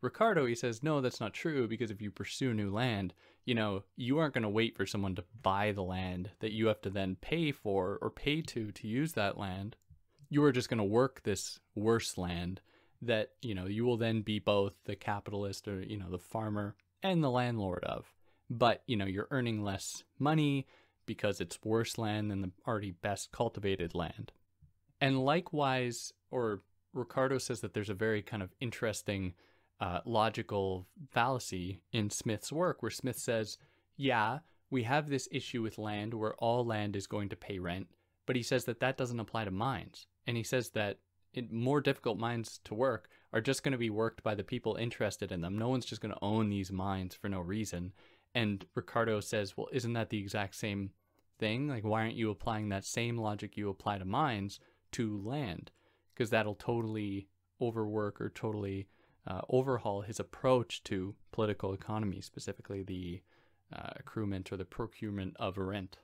Ricardo, 0.00 0.46
he 0.46 0.54
says, 0.54 0.82
no, 0.82 1.00
that's 1.00 1.20
not 1.20 1.34
true, 1.34 1.66
because 1.66 1.90
if 1.90 2.00
you 2.00 2.10
pursue 2.10 2.54
new 2.54 2.70
land, 2.70 3.14
you 3.44 3.54
know, 3.54 3.82
you 3.96 4.18
aren't 4.18 4.34
going 4.34 4.42
to 4.42 4.48
wait 4.48 4.76
for 4.76 4.86
someone 4.86 5.14
to 5.16 5.24
buy 5.42 5.72
the 5.72 5.82
land 5.82 6.30
that 6.40 6.52
you 6.52 6.66
have 6.68 6.80
to 6.82 6.90
then 6.90 7.16
pay 7.20 7.50
for 7.50 7.98
or 8.00 8.10
pay 8.10 8.42
to 8.42 8.70
to 8.72 8.86
use 8.86 9.14
that 9.14 9.38
land. 9.38 9.76
You 10.30 10.44
are 10.44 10.52
just 10.52 10.68
going 10.68 10.78
to 10.78 10.84
work 10.84 11.22
this 11.22 11.58
worse 11.74 12.16
land 12.16 12.60
that 13.02 13.30
you 13.42 13.54
know 13.54 13.66
you 13.66 13.84
will 13.84 13.96
then 13.96 14.22
be 14.22 14.38
both 14.38 14.72
the 14.84 14.96
capitalist 14.96 15.68
or 15.68 15.80
you 15.82 15.96
know 15.96 16.10
the 16.10 16.18
farmer 16.18 16.74
and 17.02 17.22
the 17.22 17.30
landlord 17.30 17.84
of 17.84 18.12
but 18.50 18.82
you 18.86 18.96
know 18.96 19.04
you're 19.04 19.28
earning 19.30 19.62
less 19.62 20.02
money 20.18 20.66
because 21.06 21.40
it's 21.40 21.58
worse 21.64 21.96
land 21.96 22.30
than 22.30 22.42
the 22.42 22.50
already 22.66 22.90
best 22.90 23.30
cultivated 23.30 23.94
land 23.94 24.32
and 25.00 25.24
likewise 25.24 26.12
or 26.30 26.62
ricardo 26.92 27.38
says 27.38 27.60
that 27.60 27.72
there's 27.72 27.90
a 27.90 27.94
very 27.94 28.22
kind 28.22 28.42
of 28.42 28.52
interesting 28.60 29.32
uh, 29.80 30.00
logical 30.04 30.86
fallacy 31.10 31.80
in 31.92 32.10
smith's 32.10 32.52
work 32.52 32.82
where 32.82 32.90
smith 32.90 33.18
says 33.18 33.58
yeah 33.96 34.38
we 34.70 34.82
have 34.82 35.08
this 35.08 35.28
issue 35.30 35.62
with 35.62 35.78
land 35.78 36.12
where 36.12 36.34
all 36.34 36.64
land 36.64 36.96
is 36.96 37.06
going 37.06 37.28
to 37.28 37.36
pay 37.36 37.58
rent 37.58 37.86
but 38.26 38.36
he 38.36 38.42
says 38.42 38.64
that 38.64 38.80
that 38.80 38.96
doesn't 38.96 39.20
apply 39.20 39.44
to 39.44 39.50
mines 39.50 40.06
and 40.26 40.36
he 40.36 40.42
says 40.42 40.70
that 40.70 40.98
more 41.50 41.80
difficult 41.80 42.18
mines 42.18 42.60
to 42.64 42.74
work 42.74 43.08
are 43.32 43.40
just 43.40 43.62
going 43.62 43.72
to 43.72 43.78
be 43.78 43.90
worked 43.90 44.22
by 44.22 44.34
the 44.34 44.44
people 44.44 44.76
interested 44.76 45.30
in 45.32 45.40
them. 45.40 45.58
No 45.58 45.68
one's 45.68 45.86
just 45.86 46.00
going 46.00 46.14
to 46.14 46.24
own 46.24 46.48
these 46.48 46.72
mines 46.72 47.14
for 47.14 47.28
no 47.28 47.40
reason. 47.40 47.92
And 48.34 48.64
Ricardo 48.74 49.20
says, 49.20 49.56
well, 49.56 49.68
isn't 49.72 49.92
that 49.94 50.10
the 50.10 50.18
exact 50.18 50.54
same 50.54 50.90
thing? 51.38 51.68
Like, 51.68 51.84
why 51.84 52.02
aren't 52.02 52.14
you 52.14 52.30
applying 52.30 52.68
that 52.70 52.84
same 52.84 53.18
logic 53.18 53.56
you 53.56 53.68
apply 53.68 53.98
to 53.98 54.04
mines 54.04 54.60
to 54.92 55.20
land? 55.22 55.70
Because 56.14 56.30
that'll 56.30 56.54
totally 56.54 57.28
overwork 57.60 58.20
or 58.20 58.30
totally 58.30 58.88
uh, 59.28 59.42
overhaul 59.48 60.00
his 60.00 60.18
approach 60.18 60.82
to 60.84 61.14
political 61.32 61.72
economy, 61.72 62.20
specifically 62.20 62.82
the 62.82 63.22
uh, 63.74 63.90
accruement 64.02 64.50
or 64.50 64.56
the 64.56 64.64
procurement 64.64 65.36
of 65.38 65.58
rent. 65.58 65.98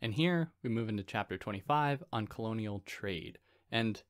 And 0.00 0.14
here 0.14 0.52
we 0.62 0.70
move 0.70 0.88
into 0.88 1.02
chapter 1.02 1.36
25 1.36 2.02
on 2.12 2.26
colonial 2.26 2.80
trade. 2.86 3.38
And 3.70 4.02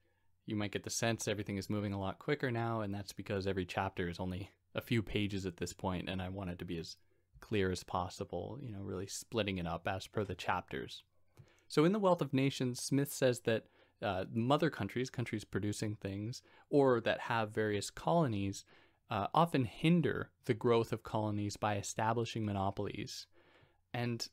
you 0.47 0.55
might 0.55 0.73
get 0.73 0.85
the 0.85 0.91
sense 0.91 1.27
everything 1.27 1.57
is 1.57 1.71
moving 1.71 1.93
a 1.93 2.00
lot 2.00 2.19
quicker 2.19 2.50
now, 2.50 2.81
and 2.81 2.95
that's 2.95 3.12
because 3.12 3.47
every 3.47 3.65
chapter 3.65 4.09
is 4.09 4.21
only 4.21 4.50
a 4.75 4.81
few 4.81 5.03
pages 5.03 5.47
at 5.47 5.57
this 5.57 5.73
point, 5.73 6.09
and 6.09 6.21
I 6.21 6.29
want 6.29 6.50
it 6.50 6.59
to 6.61 6.65
be 6.65 6.79
as 6.79 6.97
clear 7.41 7.71
as 7.71 7.83
possible, 7.83 8.59
you 8.62 8.71
know, 8.71 8.81
really 8.81 9.07
splitting 9.07 9.59
it 9.59 9.67
up 9.67 9.89
as 9.89 10.07
per 10.07 10.25
the 10.25 10.35
chapters. 10.35 11.03
So 11.69 11.85
in 11.85 11.93
The 11.93 11.99
Wealth 11.99 12.21
of 12.21 12.35
Nations, 12.35 12.81
Smith 12.83 13.12
says 13.12 13.41
that 13.41 13.65
uh, 14.02 14.25
mother 14.33 14.71
countries, 14.71 15.11
countries 15.11 15.45
producing 15.45 15.97
things, 15.97 16.42
or 16.69 17.00
that 17.00 17.21
have 17.21 17.50
various 17.50 17.90
colonies, 17.90 18.64
uh, 19.11 19.26
often 19.35 19.64
hinder 19.64 20.30
the 20.45 20.54
growth 20.54 20.92
of 20.92 21.02
colonies 21.02 21.57
by 21.57 21.76
establishing 21.76 22.45
monopolies. 22.45 23.26
And 23.92 24.26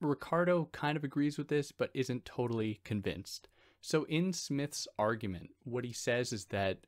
Ricardo 0.00 0.68
kind 0.72 0.96
of 0.96 1.04
agrees 1.04 1.36
with 1.36 1.48
this, 1.48 1.72
but 1.72 1.90
isn't 1.94 2.24
totally 2.24 2.80
convinced. 2.84 3.48
So 3.80 4.04
in 4.04 4.32
Smith's 4.32 4.88
argument, 4.98 5.50
what 5.64 5.84
he 5.84 5.92
says 5.92 6.32
is 6.32 6.46
that 6.46 6.78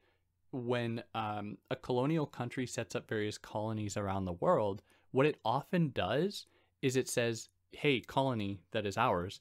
when 0.53 1.03
um, 1.15 1.59
a 1.71 1.77
colonial 1.77 2.27
country 2.27 2.67
sets 2.67 2.95
up 2.95 3.09
various 3.09 3.39
colonies 3.39 3.97
around 3.97 4.25
the 4.25 4.33
world, 4.33 4.83
what 5.13 5.27
it 5.27 5.39
often 5.45 5.91
does 5.91 6.47
is 6.83 6.97
it 6.97 7.09
says, 7.09 7.49
hey, 7.73 8.01
colony 8.01 8.61
that 8.73 8.87
is 8.87 8.97
ours, 8.97 9.41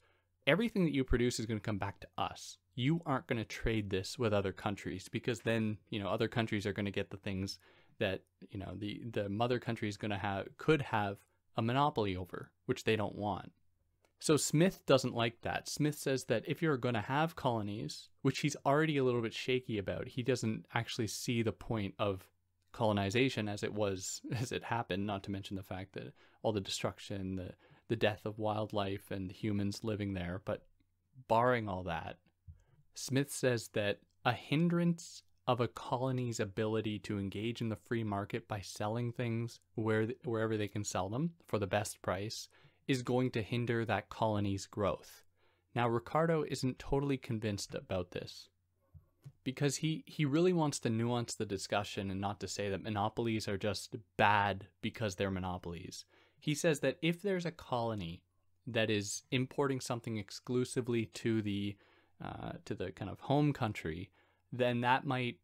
everything 0.49 0.83
that 0.83 0.93
you 0.93 1.03
produce 1.03 1.39
is 1.39 1.45
going 1.45 1.59
to 1.59 1.63
come 1.65 1.77
back 1.77 1.99
to 1.99 2.07
us. 2.17 2.57
You 2.73 3.01
aren't 3.05 3.27
going 3.27 3.37
to 3.37 3.45
trade 3.45 3.91
this 3.91 4.17
with 4.17 4.33
other 4.33 4.51
countries 4.51 5.07
because 5.07 5.41
then, 5.41 5.77
you 5.91 6.01
know, 6.01 6.09
other 6.09 6.27
countries 6.27 6.65
are 6.65 6.73
going 6.73 6.87
to 6.87 6.91
get 6.91 7.11
the 7.11 7.17
things 7.17 7.59
that, 7.99 8.21
you 8.49 8.59
know, 8.59 8.73
the, 8.75 9.01
the 9.11 9.29
mother 9.29 9.59
country 9.59 9.87
is 9.87 9.97
going 9.97 10.11
to 10.11 10.17
have, 10.17 10.47
could 10.57 10.81
have 10.81 11.17
a 11.55 11.61
monopoly 11.61 12.15
over, 12.15 12.49
which 12.65 12.83
they 12.83 12.95
don't 12.95 13.15
want. 13.15 13.51
So 14.19 14.37
Smith 14.37 14.81
doesn't 14.87 15.13
like 15.13 15.39
that. 15.43 15.69
Smith 15.69 15.95
says 15.95 16.23
that 16.25 16.43
if 16.47 16.61
you're 16.61 16.77
going 16.77 16.95
to 16.95 17.01
have 17.01 17.35
colonies, 17.35 18.09
which 18.23 18.39
he's 18.39 18.57
already 18.65 18.97
a 18.97 19.03
little 19.03 19.21
bit 19.21 19.33
shaky 19.33 19.77
about, 19.77 20.07
he 20.07 20.23
doesn't 20.23 20.65
actually 20.73 21.07
see 21.07 21.43
the 21.43 21.51
point 21.51 21.93
of 21.99 22.27
colonization 22.71 23.47
as 23.47 23.63
it 23.63 23.73
was 23.73 24.21
as 24.35 24.51
it 24.51 24.63
happened, 24.63 25.05
not 25.05 25.23
to 25.23 25.31
mention 25.31 25.55
the 25.55 25.63
fact 25.63 25.93
that 25.93 26.13
all 26.41 26.51
the 26.51 26.61
destruction, 26.61 27.35
the 27.35 27.51
the 27.89 27.95
death 27.95 28.25
of 28.25 28.39
wildlife 28.39 29.11
and 29.11 29.31
humans 29.31 29.83
living 29.83 30.13
there, 30.13 30.41
but 30.45 30.63
barring 31.27 31.67
all 31.67 31.83
that, 31.83 32.17
Smith 32.93 33.31
says 33.31 33.69
that 33.73 33.99
a 34.23 34.31
hindrance 34.31 35.23
of 35.47 35.59
a 35.59 35.67
colony's 35.67 36.39
ability 36.39 36.99
to 36.99 37.17
engage 37.17 37.59
in 37.59 37.69
the 37.69 37.75
free 37.75 38.03
market 38.03 38.47
by 38.47 38.61
selling 38.61 39.11
things 39.11 39.59
where 39.73 40.07
wherever 40.23 40.55
they 40.55 40.67
can 40.67 40.83
sell 40.83 41.09
them 41.09 41.31
for 41.47 41.57
the 41.57 41.67
best 41.67 42.01
price 42.01 42.47
is 42.87 43.01
going 43.01 43.31
to 43.31 43.41
hinder 43.41 43.83
that 43.83 44.09
colony's 44.09 44.67
growth. 44.67 45.23
Now, 45.73 45.87
Ricardo 45.87 46.43
isn't 46.47 46.77
totally 46.77 47.17
convinced 47.17 47.73
about 47.73 48.11
this 48.11 48.49
because 49.43 49.77
he, 49.77 50.03
he 50.05 50.25
really 50.25 50.53
wants 50.53 50.79
to 50.79 50.89
nuance 50.89 51.33
the 51.33 51.45
discussion 51.45 52.11
and 52.11 52.21
not 52.21 52.39
to 52.41 52.47
say 52.47 52.69
that 52.69 52.83
monopolies 52.83 53.47
are 53.47 53.57
just 53.57 53.95
bad 54.17 54.67
because 54.81 55.15
they're 55.15 55.31
monopolies. 55.31 56.05
He 56.39 56.55
says 56.55 56.79
that 56.79 56.97
if 57.01 57.21
there's 57.21 57.45
a 57.45 57.51
colony 57.51 58.23
that 58.67 58.89
is 58.89 59.23
importing 59.31 59.79
something 59.79 60.17
exclusively 60.17 61.05
to 61.05 61.41
the 61.41 61.75
uh, 62.23 62.53
to 62.65 62.75
the 62.75 62.91
kind 62.91 63.09
of 63.09 63.19
home 63.21 63.53
country, 63.53 64.11
then 64.51 64.81
that 64.81 65.05
might 65.05 65.37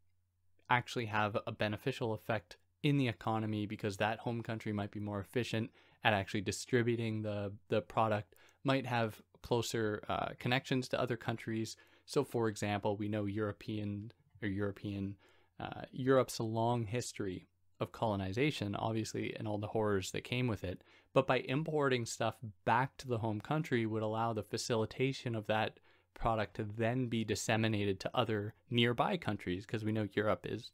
actually 0.70 1.06
have 1.06 1.38
a 1.48 1.52
beneficial 1.52 2.14
effect 2.14 2.58
in 2.84 2.98
the 2.98 3.08
economy 3.08 3.66
because 3.66 3.98
that 3.98 4.20
home 4.20 4.42
country 4.42 4.74
might 4.74 4.92
be 4.92 5.00
more 5.00 5.20
efficient 5.20 5.72
at 6.04 6.14
actually 6.14 6.42
distributing 6.42 7.22
the 7.22 7.52
the 7.70 7.82
product, 7.82 8.36
might 8.64 8.86
have 8.86 9.22
closer 9.42 10.04
uh, 10.10 10.30
connections 10.40 10.88
to 10.90 11.00
other 11.00 11.18
countries. 11.18 11.78
So, 12.06 12.24
for 12.24 12.48
example, 12.48 12.98
we 12.98 13.08
know 13.08 13.26
European 13.26 14.12
or 14.42 14.48
European 14.48 15.18
uh, 15.60 15.84
Europe's 15.92 16.40
a 16.40 16.44
long 16.44 16.86
history 16.86 17.48
of 17.80 17.92
colonization, 17.92 18.76
obviously, 18.76 19.36
and 19.36 19.48
all 19.48 19.58
the 19.58 19.68
horrors 19.68 20.12
that 20.12 20.24
came 20.24 20.48
with 20.48 20.64
it. 20.64 20.82
But 21.14 21.28
by 21.28 21.40
importing 21.40 22.06
stuff 22.06 22.36
back 22.66 22.98
to 22.98 23.08
the 23.08 23.18
home 23.20 23.42
country 23.42 23.86
would 23.86 24.04
allow 24.04 24.34
the 24.34 24.44
facilitation 24.44 25.36
of 25.36 25.48
that 25.48 25.80
product 26.14 26.56
to 26.56 26.64
then 26.64 27.08
be 27.08 27.24
disseminated 27.24 28.00
to 28.00 28.12
other 28.14 28.54
nearby 28.70 29.18
countries 29.18 29.66
because 29.66 29.84
we 29.84 29.92
know 29.92 30.08
Europe 30.14 30.46
is 30.50 30.72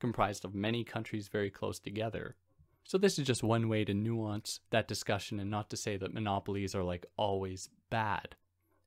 comprised 0.00 0.44
of 0.44 0.54
many 0.54 0.84
countries 0.84 1.28
very 1.28 1.50
close 1.50 1.78
together. 1.78 2.36
So 2.84 2.98
this 2.98 3.18
is 3.18 3.26
just 3.26 3.42
one 3.42 3.68
way 3.68 3.84
to 3.84 3.94
nuance 3.94 4.60
that 4.70 4.88
discussion 4.88 5.40
and 5.40 5.50
not 5.50 5.70
to 5.70 5.76
say 5.76 5.96
that 5.96 6.12
monopolies 6.12 6.74
are 6.74 6.84
like 6.84 7.06
always 7.16 7.70
bad. 7.90 8.36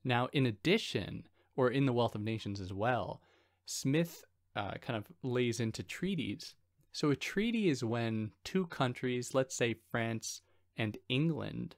Now, 0.03 0.29
in 0.31 0.45
addition, 0.45 1.27
or 1.55 1.71
in 1.71 1.85
the 1.85 1.93
Wealth 1.93 2.15
of 2.15 2.21
Nations 2.21 2.61
as 2.61 2.71
well, 2.71 3.21
Smith 3.65 4.23
uh, 4.55 4.73
kind 4.81 4.97
of 4.97 5.05
lays 5.23 5.59
into 5.59 5.83
treaties. 5.83 6.55
So 6.97 7.11
a 7.11 7.15
treaty 7.15 7.69
is 7.69 7.83
when 7.83 8.31
two 8.43 8.65
countries, 8.65 9.35
let's 9.35 9.53
say 9.53 9.75
France 9.91 10.41
and 10.77 10.97
England, 11.09 11.75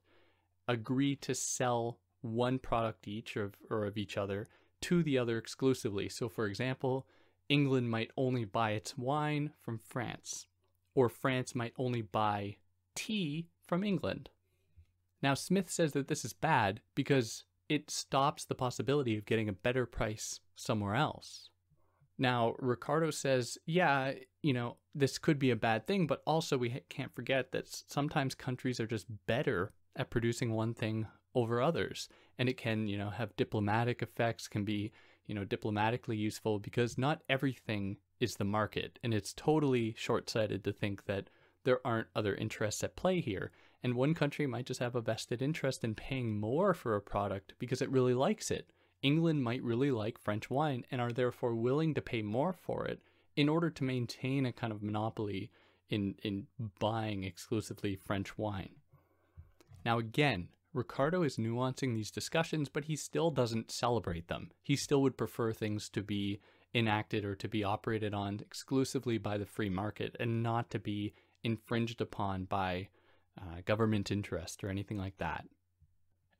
agree 0.65 1.17
to 1.17 1.35
sell 1.35 1.99
one 2.21 2.57
product 2.57 3.05
each 3.05 3.35
or, 3.35 3.51
or 3.69 3.83
of 3.83 3.97
each 3.97 4.15
other 4.15 4.47
to 4.83 5.03
the 5.03 5.17
other 5.17 5.37
exclusively. 5.37 6.07
So, 6.07 6.29
for 6.29 6.45
example, 6.45 7.05
England 7.49 7.89
might 7.89 8.11
only 8.15 8.45
buy 8.45 8.71
its 8.71 8.97
wine 8.97 9.51
from 9.59 9.77
France, 9.77 10.47
or 10.95 11.09
France 11.09 11.53
might 11.53 11.73
only 11.77 12.01
buy 12.01 12.55
tea 12.95 13.49
from 13.67 13.83
England. 13.83 14.29
Now, 15.21 15.33
Smith 15.33 15.69
says 15.69 15.91
that 15.91 16.07
this 16.07 16.23
is 16.23 16.31
bad 16.31 16.79
because 16.95 17.43
it 17.67 17.91
stops 17.91 18.45
the 18.45 18.55
possibility 18.55 19.17
of 19.17 19.25
getting 19.25 19.49
a 19.49 19.63
better 19.67 19.85
price 19.85 20.39
somewhere 20.55 20.95
else. 20.95 21.49
Now, 22.17 22.55
Ricardo 22.57 23.11
says, 23.11 23.57
yeah, 23.65 24.13
you 24.41 24.53
know, 24.53 24.77
this 24.95 25.17
could 25.17 25.39
be 25.39 25.51
a 25.51 25.55
bad 25.55 25.85
thing, 25.85 26.07
but 26.07 26.21
also 26.25 26.57
we 26.57 26.81
can't 26.89 27.13
forget 27.13 27.51
that 27.51 27.67
sometimes 27.87 28.35
countries 28.35 28.79
are 28.79 28.87
just 28.87 29.07
better 29.27 29.71
at 29.95 30.09
producing 30.09 30.53
one 30.53 30.73
thing 30.73 31.07
over 31.35 31.61
others. 31.61 32.09
And 32.37 32.47
it 32.47 32.57
can, 32.57 32.87
you 32.87 32.97
know, 32.97 33.09
have 33.09 33.35
diplomatic 33.35 34.01
effects, 34.01 34.47
can 34.47 34.63
be, 34.63 34.91
you 35.27 35.35
know, 35.35 35.43
diplomatically 35.43 36.17
useful 36.17 36.59
because 36.59 36.97
not 36.97 37.21
everything 37.29 37.97
is 38.19 38.35
the 38.35 38.45
market. 38.45 38.97
And 39.03 39.13
it's 39.13 39.33
totally 39.33 39.93
short 39.97 40.29
sighted 40.29 40.63
to 40.63 40.73
think 40.73 41.05
that 41.05 41.29
there 41.65 41.85
aren't 41.85 42.07
other 42.15 42.35
interests 42.35 42.83
at 42.83 42.95
play 42.95 43.19
here. 43.19 43.51
And 43.83 43.93
one 43.93 44.13
country 44.13 44.47
might 44.47 44.65
just 44.65 44.79
have 44.79 44.95
a 44.95 45.01
vested 45.01 45.41
interest 45.41 45.83
in 45.83 45.95
paying 45.95 46.39
more 46.39 46.73
for 46.73 46.95
a 46.95 47.01
product 47.01 47.53
because 47.59 47.81
it 47.81 47.91
really 47.91 48.13
likes 48.13 48.51
it. 48.51 48.71
England 49.01 49.43
might 49.43 49.63
really 49.63 49.91
like 49.91 50.17
French 50.17 50.49
wine 50.49 50.83
and 50.91 50.99
are 50.99 51.11
therefore 51.11 51.55
willing 51.55 51.93
to 51.93 52.01
pay 52.01 52.21
more 52.21 52.51
for 52.51 52.85
it 52.85 53.01
in 53.39 53.47
order 53.47 53.69
to 53.69 53.85
maintain 53.85 54.45
a 54.45 54.51
kind 54.51 54.73
of 54.73 54.83
monopoly 54.83 55.49
in, 55.89 56.13
in 56.23 56.45
buying 56.77 57.23
exclusively 57.23 57.95
French 57.95 58.37
wine. 58.37 58.75
Now, 59.85 59.97
again, 59.97 60.49
Ricardo 60.73 61.23
is 61.23 61.37
nuancing 61.37 61.95
these 61.95 62.11
discussions, 62.11 62.67
but 62.67 62.83
he 62.83 62.97
still 62.97 63.31
doesn't 63.31 63.71
celebrate 63.71 64.27
them. 64.27 64.51
He 64.61 64.75
still 64.75 65.01
would 65.03 65.17
prefer 65.17 65.53
things 65.53 65.87
to 65.91 66.03
be 66.03 66.41
enacted 66.75 67.23
or 67.23 67.33
to 67.35 67.47
be 67.47 67.63
operated 67.63 68.13
on 68.13 68.41
exclusively 68.41 69.17
by 69.17 69.37
the 69.37 69.45
free 69.45 69.69
market 69.69 70.17
and 70.19 70.43
not 70.43 70.69
to 70.71 70.77
be 70.77 71.13
infringed 71.41 72.01
upon 72.01 72.43
by 72.43 72.89
uh, 73.39 73.61
government 73.63 74.11
interest 74.11 74.65
or 74.65 74.69
anything 74.69 74.97
like 74.97 75.17
that. 75.19 75.45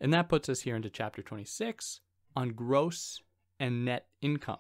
And 0.01 0.13
that 0.13 0.27
puts 0.27 0.49
us 0.49 0.59
here 0.59 0.75
into 0.75 0.89
chapter 0.89 1.21
26 1.21 2.01
on 2.35 2.49
gross 2.49 3.21
and 3.57 3.85
net 3.85 4.07
income. 4.21 4.59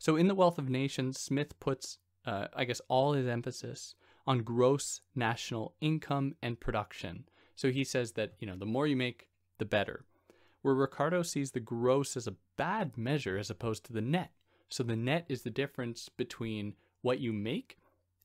So 0.00 0.16
in 0.16 0.28
The 0.28 0.34
Wealth 0.34 0.58
of 0.58 0.70
Nations, 0.70 1.20
Smith 1.20 1.60
puts, 1.60 1.98
uh, 2.24 2.46
I 2.56 2.64
guess, 2.64 2.80
all 2.88 3.12
his 3.12 3.28
emphasis 3.28 3.94
on 4.26 4.38
gross 4.38 5.02
national 5.14 5.74
income 5.82 6.36
and 6.40 6.58
production. 6.58 7.24
So 7.54 7.70
he 7.70 7.84
says 7.84 8.12
that, 8.12 8.32
you 8.38 8.46
know, 8.46 8.56
the 8.56 8.64
more 8.64 8.86
you 8.86 8.96
make, 8.96 9.28
the 9.58 9.66
better. 9.66 10.06
Where 10.62 10.74
Ricardo 10.74 11.22
sees 11.22 11.50
the 11.50 11.60
gross 11.60 12.16
as 12.16 12.26
a 12.26 12.36
bad 12.56 12.96
measure 12.96 13.36
as 13.36 13.50
opposed 13.50 13.84
to 13.84 13.92
the 13.92 14.00
net. 14.00 14.30
So 14.70 14.82
the 14.82 14.96
net 14.96 15.26
is 15.28 15.42
the 15.42 15.50
difference 15.50 16.08
between 16.08 16.76
what 17.02 17.20
you 17.20 17.34
make 17.34 17.76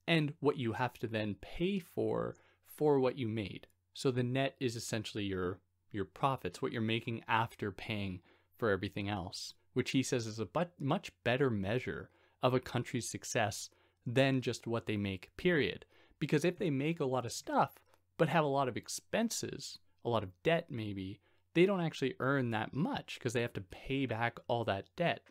and 0.08 0.34
what 0.40 0.58
you 0.58 0.74
have 0.74 0.94
to 1.00 1.08
then 1.08 1.36
pay 1.42 1.80
for 1.80 2.38
for 2.66 3.02
what 3.02 3.18
you 3.18 3.28
made. 3.28 3.68
So 3.94 4.12
the 4.12 4.24
net 4.24 4.56
is 4.62 4.78
essentially 4.78 5.26
your 5.26 5.60
your 5.92 6.06
profits, 6.06 6.62
what 6.62 6.72
you're 6.72 6.82
making 6.82 7.24
after 7.28 7.70
paying 7.72 8.22
for 8.58 8.70
everything 8.70 9.10
else, 9.10 9.54
which 9.76 9.92
he 9.92 10.02
says 10.02 10.26
is 10.26 10.40
a 10.40 10.46
but 10.46 10.72
much 10.80 11.12
better 11.26 11.50
measure 11.50 12.10
of 12.42 12.54
a 12.54 12.60
country's 12.60 13.10
success 13.10 13.70
than 14.06 14.42
just 14.42 14.66
what 14.66 14.86
they 14.86 14.96
make, 14.96 15.36
period. 15.36 15.86
Because 16.18 16.46
if 16.46 16.58
they 16.58 16.70
make 16.70 17.00
a 17.00 17.06
lot 17.06 17.26
of 17.26 17.32
stuff, 17.34 17.76
but 18.18 18.30
have 18.30 18.46
a 18.46 18.48
lot 18.48 18.70
of 18.70 18.78
expenses, 18.78 19.78
a 20.06 20.10
lot 20.10 20.24
of 20.24 20.32
debt 20.44 20.68
maybe, 20.70 21.20
they 21.56 21.66
don't 21.66 21.82
actually 21.82 22.16
earn 22.22 22.52
that 22.52 22.74
much 22.74 23.16
because 23.20 23.34
they 23.34 23.42
have 23.42 23.54
to 23.54 23.62
pay 23.62 24.06
back 24.06 24.40
all 24.48 24.64
that 24.64 24.86
debt. 24.96 25.22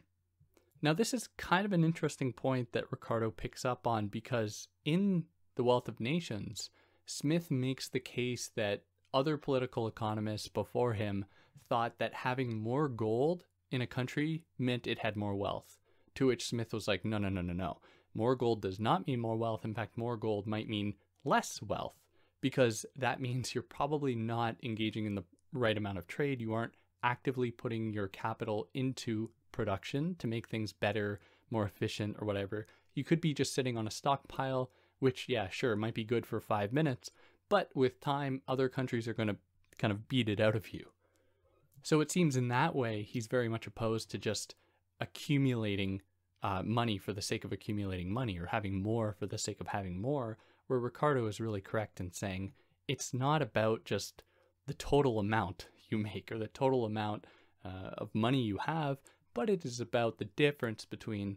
Now, 0.83 0.93
this 0.93 1.15
is 1.15 1.31
kind 1.39 1.65
of 1.65 1.73
an 1.73 1.83
interesting 1.83 2.35
point 2.35 2.73
that 2.73 2.93
Ricardo 2.93 3.31
picks 3.31 3.65
up 3.65 3.87
on 3.87 4.09
because 4.09 4.69
in 4.85 5.25
The 5.55 5.65
Wealth 5.65 5.89
of 5.89 6.01
Nations, 6.01 6.69
Smith 7.07 7.51
makes 7.51 7.89
the 7.89 8.01
case 8.01 8.51
that 8.57 8.83
other 9.15 9.39
political 9.39 9.87
economists 9.87 10.49
before 10.49 10.93
him 10.93 11.25
thought 11.71 11.99
that 11.99 12.13
having 12.13 12.59
more 12.59 12.89
gold 12.89 13.45
in 13.75 13.83
a 13.83 13.87
country 13.87 14.45
meant 14.59 14.87
it 14.87 15.01
had 15.01 15.17
more 15.17 15.35
wealth. 15.35 15.79
To 16.15 16.29
which 16.29 16.47
Smith 16.47 16.73
was 16.73 16.87
like, 16.87 17.05
no, 17.05 17.19
no, 17.19 17.29
no, 17.29 17.43
no, 17.43 17.53
no. 17.53 17.81
More 18.15 18.37
gold 18.37 18.63
does 18.63 18.79
not 18.79 19.07
mean 19.07 19.19
more 19.19 19.37
wealth. 19.37 19.65
In 19.65 19.75
fact, 19.75 19.99
more 19.99 20.17
gold 20.17 20.47
might 20.47 20.69
mean 20.69 20.95
less 21.25 21.61
wealth 21.61 21.97
because 22.41 22.87
that 22.97 23.21
means 23.21 23.55
you're 23.55 23.63
probably 23.63 24.15
not 24.15 24.57
engaging 24.63 25.07
in 25.07 25.17
the 25.17 25.25
right 25.53 25.77
amount 25.77 25.99
of 25.99 26.07
trade. 26.07 26.41
You 26.41 26.53
aren't 26.53 26.75
actively 27.03 27.51
putting 27.51 27.93
your 27.93 28.07
capital 28.09 28.69
into 28.75 29.31
production 29.51 30.15
to 30.21 30.29
make 30.29 30.49
things 30.49 30.73
better, 30.73 31.21
more 31.51 31.65
efficient, 31.65 32.17
or 32.21 32.27
whatever. 32.27 32.67
You 32.95 33.03
could 33.03 33.21
be 33.21 33.35
just 33.35 33.55
sitting 33.55 33.77
on 33.77 33.89
a 33.89 33.91
stockpile, 33.91 34.71
which, 35.01 35.29
yeah, 35.29 35.49
sure, 35.49 35.75
might 35.75 35.95
be 35.95 36.05
good 36.05 36.27
for 36.27 36.41
five 36.41 36.73
minutes, 36.73 37.11
but 37.49 37.71
with 37.75 38.01
time, 38.01 38.43
other 38.47 38.69
countries 38.69 39.09
are 39.09 39.15
going 39.15 39.29
to 39.29 39.37
kind 39.79 39.93
of 39.93 40.09
beat 40.09 40.29
it 40.29 40.41
out 40.41 40.55
of 40.55 40.73
you. 40.73 40.91
So 41.85 42.01
it 42.01 42.11
seems 42.11 42.35
in 42.35 42.49
that 42.49 42.75
way, 42.75 43.03
he's 43.03 43.27
very 43.27 43.49
much 43.49 43.67
opposed 43.67 44.11
to 44.11 44.19
just 44.19 44.55
accumulating 45.01 46.01
uh, 46.43 46.63
money 46.65 46.97
for 46.97 47.13
the 47.13 47.21
sake 47.21 47.45
of 47.45 47.53
accumulating 47.53 48.11
money 48.11 48.39
or 48.39 48.47
having 48.47 48.83
more 48.83 49.13
for 49.13 49.27
the 49.27 49.37
sake 49.37 49.61
of 49.61 49.69
having 49.69 50.01
more, 50.01 50.39
where 50.67 50.79
Ricardo 50.79 51.27
is 51.27 51.41
really 51.41 51.61
correct 51.61 52.01
in 52.01 52.11
saying 52.11 52.53
it's 52.89 53.13
not 53.13 53.43
about 53.43 53.85
just 53.85 54.23
the 54.67 54.73
total 54.73 55.19
amount 55.19 55.69
you 55.91 55.99
make 55.99 56.33
or 56.33 56.39
the 56.39 56.49
total 56.49 56.87
amount 56.87 57.27
uh, 57.67 57.91
of 57.99 58.15
money 58.15 58.41
you 58.41 58.57
have, 58.65 58.97
but 59.35 59.51
it 59.51 59.67
is 59.67 59.79
about 59.79 60.17
the 60.17 60.25
difference 60.25 60.87
between 60.87 61.37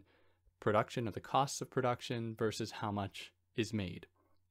production 0.60 1.06
or 1.06 1.10
the 1.10 1.20
costs 1.20 1.60
of 1.60 1.70
production 1.70 2.34
versus 2.38 2.70
how 2.70 2.90
much 2.90 3.34
is 3.54 3.74
made. 3.74 4.06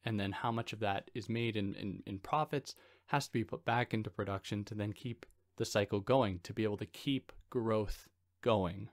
And 0.06 0.20
then 0.20 0.32
how 0.32 0.52
much 0.52 0.74
of 0.74 0.80
that 0.82 1.10
is 1.16 1.28
made 1.28 1.58
in, 1.58 1.74
in, 1.74 2.04
in 2.06 2.20
profits 2.20 2.76
has 3.08 3.26
to 3.26 3.34
be 3.34 3.44
put 3.44 3.66
back 3.66 3.96
into 3.96 4.12
production 4.12 4.64
to 4.66 4.76
then 4.76 4.94
keep 4.94 5.26
the 5.58 5.66
cycle 5.66 6.00
going, 6.00 6.40
to 6.44 6.54
be 6.54 6.64
able 6.64 6.78
to 6.78 6.86
keep 6.86 7.32
growth 7.50 8.08
going. 8.42 8.90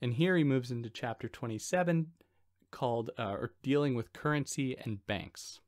And 0.00 0.14
here 0.14 0.36
he 0.36 0.44
moves 0.44 0.70
into 0.70 0.90
chapter 0.90 1.28
27 1.28 2.12
called 2.70 3.10
uh, 3.18 3.32
or 3.32 3.52
dealing 3.62 3.94
with 3.94 4.12
currency 4.12 4.76
and 4.78 5.06
banks. 5.06 5.60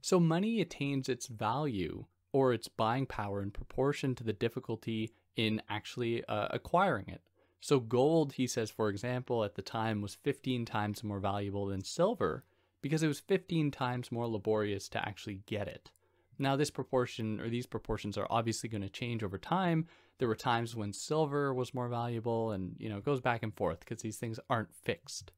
So 0.00 0.20
money 0.20 0.60
attains 0.60 1.08
its 1.08 1.26
value 1.26 2.06
or 2.32 2.52
its 2.52 2.68
buying 2.68 3.06
power 3.06 3.42
in 3.42 3.50
proportion 3.50 4.14
to 4.14 4.24
the 4.24 4.32
difficulty 4.32 5.12
in 5.36 5.60
actually 5.68 6.24
uh, 6.26 6.48
acquiring 6.50 7.06
it. 7.08 7.22
So 7.60 7.80
gold, 7.80 8.34
he 8.34 8.46
says, 8.46 8.70
for 8.70 8.88
example, 8.88 9.42
at 9.42 9.54
the 9.54 9.62
time 9.62 10.00
was 10.00 10.14
15 10.14 10.64
times 10.64 11.02
more 11.02 11.18
valuable 11.18 11.66
than 11.66 11.82
silver 11.82 12.44
because 12.82 13.02
it 13.02 13.08
was 13.08 13.20
15 13.20 13.70
times 13.70 14.12
more 14.12 14.28
laborious 14.28 14.88
to 14.90 15.08
actually 15.08 15.40
get 15.46 15.66
it. 15.66 15.90
Now 16.38 16.56
this 16.56 16.70
proportion 16.70 17.40
or 17.40 17.48
these 17.48 17.66
proportions 17.66 18.18
are 18.18 18.26
obviously 18.30 18.68
going 18.68 18.82
to 18.82 18.88
change 18.88 19.22
over 19.22 19.38
time. 19.38 19.86
There 20.18 20.28
were 20.28 20.34
times 20.34 20.74
when 20.74 20.92
silver 20.92 21.54
was 21.54 21.74
more 21.74 21.88
valuable 21.88 22.52
and, 22.52 22.74
you 22.78 22.88
know, 22.88 22.98
it 22.98 23.04
goes 23.04 23.20
back 23.20 23.42
and 23.42 23.54
forth 23.54 23.80
because 23.80 24.02
these 24.02 24.18
things 24.18 24.40
aren't 24.48 24.74
fixed. 24.74 25.32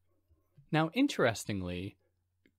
Now, 0.71 0.89
interestingly, 0.93 1.97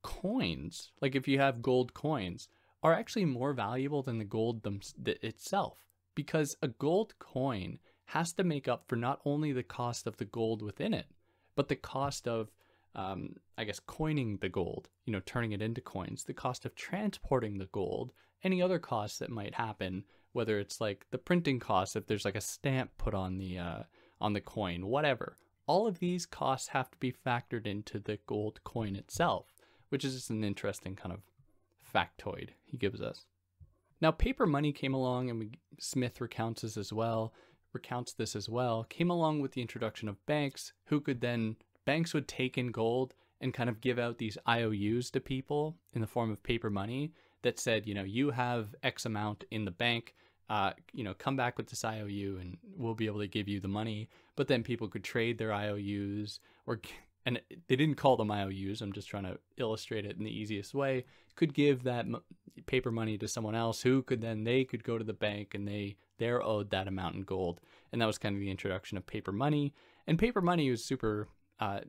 coins, 0.02 0.90
like 1.00 1.14
if 1.14 1.28
you 1.28 1.38
have 1.38 1.62
gold 1.62 1.94
coins, 1.94 2.48
are 2.82 2.94
actually 2.94 3.26
more 3.26 3.52
valuable 3.52 4.02
than 4.02 4.18
the 4.18 4.24
gold 4.24 4.62
them- 4.62 4.80
itself 5.04 5.86
because 6.14 6.56
a 6.62 6.68
gold 6.68 7.14
coin 7.18 7.78
has 8.06 8.32
to 8.32 8.42
make 8.42 8.66
up 8.66 8.84
for 8.88 8.96
not 8.96 9.20
only 9.24 9.52
the 9.52 9.62
cost 9.62 10.06
of 10.06 10.16
the 10.16 10.24
gold 10.24 10.62
within 10.62 10.94
it, 10.94 11.06
but 11.54 11.68
the 11.68 11.76
cost 11.76 12.26
of 12.26 12.50
um, 12.94 13.36
I 13.56 13.64
guess, 13.64 13.80
coining 13.80 14.38
the 14.38 14.48
gold, 14.48 14.88
you 15.04 15.12
know, 15.12 15.20
turning 15.24 15.52
it 15.52 15.62
into 15.62 15.80
coins, 15.80 16.24
the 16.24 16.34
cost 16.34 16.64
of 16.64 16.74
transporting 16.74 17.58
the 17.58 17.66
gold, 17.66 18.12
any 18.42 18.62
other 18.62 18.78
costs 18.78 19.18
that 19.18 19.30
might 19.30 19.54
happen, 19.54 20.04
whether 20.32 20.58
it's 20.58 20.80
like 20.80 21.06
the 21.10 21.18
printing 21.18 21.58
costs, 21.58 21.96
if 21.96 22.06
there's 22.06 22.24
like 22.24 22.36
a 22.36 22.40
stamp 22.40 22.90
put 22.98 23.14
on 23.14 23.38
the 23.38 23.58
uh, 23.58 23.82
on 24.20 24.32
the 24.32 24.40
coin, 24.40 24.86
whatever. 24.86 25.36
All 25.66 25.86
of 25.86 25.98
these 25.98 26.26
costs 26.26 26.68
have 26.68 26.90
to 26.90 26.98
be 26.98 27.12
factored 27.12 27.66
into 27.66 27.98
the 27.98 28.18
gold 28.26 28.60
coin 28.64 28.96
itself, 28.96 29.46
which 29.88 30.04
is 30.04 30.14
just 30.14 30.30
an 30.30 30.42
interesting 30.42 30.96
kind 30.96 31.12
of 31.14 31.20
factoid 31.94 32.50
he 32.64 32.76
gives 32.76 33.00
us. 33.00 33.24
Now, 34.00 34.10
paper 34.10 34.46
money 34.46 34.72
came 34.72 34.94
along, 34.94 35.30
and 35.30 35.38
we, 35.38 35.50
Smith 35.78 36.20
recounts 36.20 36.62
this 36.62 36.76
as 36.76 36.92
well. 36.92 37.34
Recounts 37.72 38.12
this 38.12 38.34
as 38.34 38.48
well. 38.48 38.84
Came 38.88 39.10
along 39.10 39.40
with 39.40 39.52
the 39.52 39.60
introduction 39.60 40.08
of 40.08 40.24
banks, 40.26 40.72
who 40.86 41.00
could 41.00 41.20
then 41.20 41.56
banks 41.84 42.14
would 42.14 42.26
take 42.26 42.58
in 42.58 42.72
gold 42.72 43.14
and 43.40 43.54
kind 43.54 43.70
of 43.70 43.80
give 43.80 43.98
out 43.98 44.18
these 44.18 44.38
IOUs 44.48 45.10
to 45.10 45.20
people 45.20 45.76
in 45.92 46.00
the 46.00 46.06
form 46.06 46.30
of 46.30 46.42
paper 46.42 46.70
money 46.70 47.12
that 47.42 47.58
said, 47.58 47.86
you 47.86 47.94
know, 47.94 48.02
you 48.02 48.30
have 48.30 48.74
X 48.82 49.06
amount 49.06 49.44
in 49.50 49.64
the 49.64 49.70
bank. 49.70 50.14
Uh, 50.48 50.72
you 50.92 51.04
know, 51.04 51.14
come 51.14 51.36
back 51.36 51.56
with 51.56 51.68
this 51.68 51.84
IOU 51.84 52.38
and 52.40 52.58
we'll 52.76 52.94
be 52.94 53.06
able 53.06 53.20
to 53.20 53.28
give 53.28 53.46
you 53.48 53.60
the 53.60 53.68
money. 53.68 54.08
But 54.34 54.48
then 54.48 54.64
people 54.64 54.88
could 54.88 55.04
trade 55.04 55.38
their 55.38 55.52
IOUs 55.52 56.40
or 56.66 56.80
and 57.26 57.40
they 57.68 57.76
didn't 57.76 57.96
call 57.96 58.16
them 58.16 58.30
IOUs. 58.30 58.80
I'm 58.80 58.92
just 58.92 59.08
trying 59.08 59.24
to 59.24 59.38
illustrate 59.58 60.06
it 60.06 60.16
in 60.16 60.24
the 60.24 60.36
easiest 60.36 60.74
way. 60.74 61.04
Could 61.36 61.54
give 61.54 61.84
that 61.84 62.06
paper 62.66 62.90
money 62.90 63.16
to 63.18 63.28
someone 63.28 63.54
else 63.54 63.82
who 63.82 64.02
could 64.02 64.20
then 64.20 64.44
they 64.44 64.64
could 64.64 64.82
go 64.82 64.98
to 64.98 65.04
the 65.04 65.12
bank 65.12 65.54
and 65.54 65.66
they 65.68 65.96
they're 66.18 66.42
owed 66.42 66.70
that 66.70 66.88
amount 66.88 67.14
in 67.14 67.22
gold. 67.22 67.60
And 67.92 68.00
that 68.00 68.06
was 68.06 68.18
kind 68.18 68.34
of 68.34 68.40
the 68.40 68.50
introduction 68.50 68.98
of 68.98 69.06
paper 69.06 69.32
money. 69.32 69.72
And 70.06 70.18
paper 70.18 70.40
money 70.40 70.70
was 70.70 70.84
super 70.84 71.28
uh, 71.60 71.80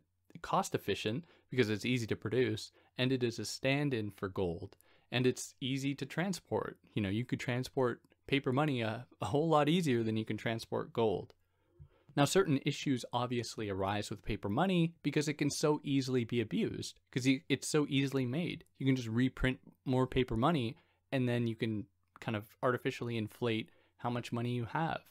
cost 0.42 0.76
efficient 0.76 1.26
because 1.50 1.70
it's 1.70 1.86
easy 1.86 2.08
to 2.08 2.16
produce 2.16 2.72
and 2.98 3.12
it 3.12 3.24
is 3.24 3.40
a 3.40 3.46
stand-in 3.46 4.12
for 4.12 4.30
gold 4.30 4.78
and 5.12 5.28
it's 5.28 5.56
easy 5.62 5.93
to 5.95 6.06
transport. 6.06 6.78
You 6.93 7.02
know, 7.02 7.10
you 7.10 7.26
could 7.26 7.39
transport 7.39 8.02
paper 8.28 8.54
money 8.54 8.82
a, 8.82 9.06
a 9.21 9.26
whole 9.26 9.50
lot 9.50 9.69
easier 9.69 10.04
than 10.04 10.17
you 10.17 10.26
can 10.26 10.38
transport 10.38 10.93
gold. 10.93 11.34
Now, 12.15 12.26
certain 12.26 12.60
issues 12.65 13.06
obviously 13.13 13.69
arise 13.69 14.10
with 14.10 14.24
paper 14.24 14.50
money 14.50 14.95
because 15.02 15.28
it 15.28 15.36
can 15.36 15.50
so 15.50 15.80
easily 15.84 16.26
be 16.26 16.41
abused 16.41 17.00
because 17.10 17.28
it's 17.47 17.67
so 17.67 17.86
easily 17.89 18.26
made. 18.26 18.65
You 18.80 18.86
can 18.86 18.95
just 18.95 19.08
reprint 19.08 19.60
more 19.86 20.08
paper 20.08 20.36
money 20.36 20.76
and 21.12 21.28
then 21.28 21.47
you 21.47 21.56
can 21.56 21.86
kind 22.19 22.36
of 22.36 22.45
artificially 22.62 23.17
inflate 23.17 23.69
how 23.97 24.10
much 24.10 24.32
money 24.32 24.52
you 24.52 24.65
have. 24.65 25.02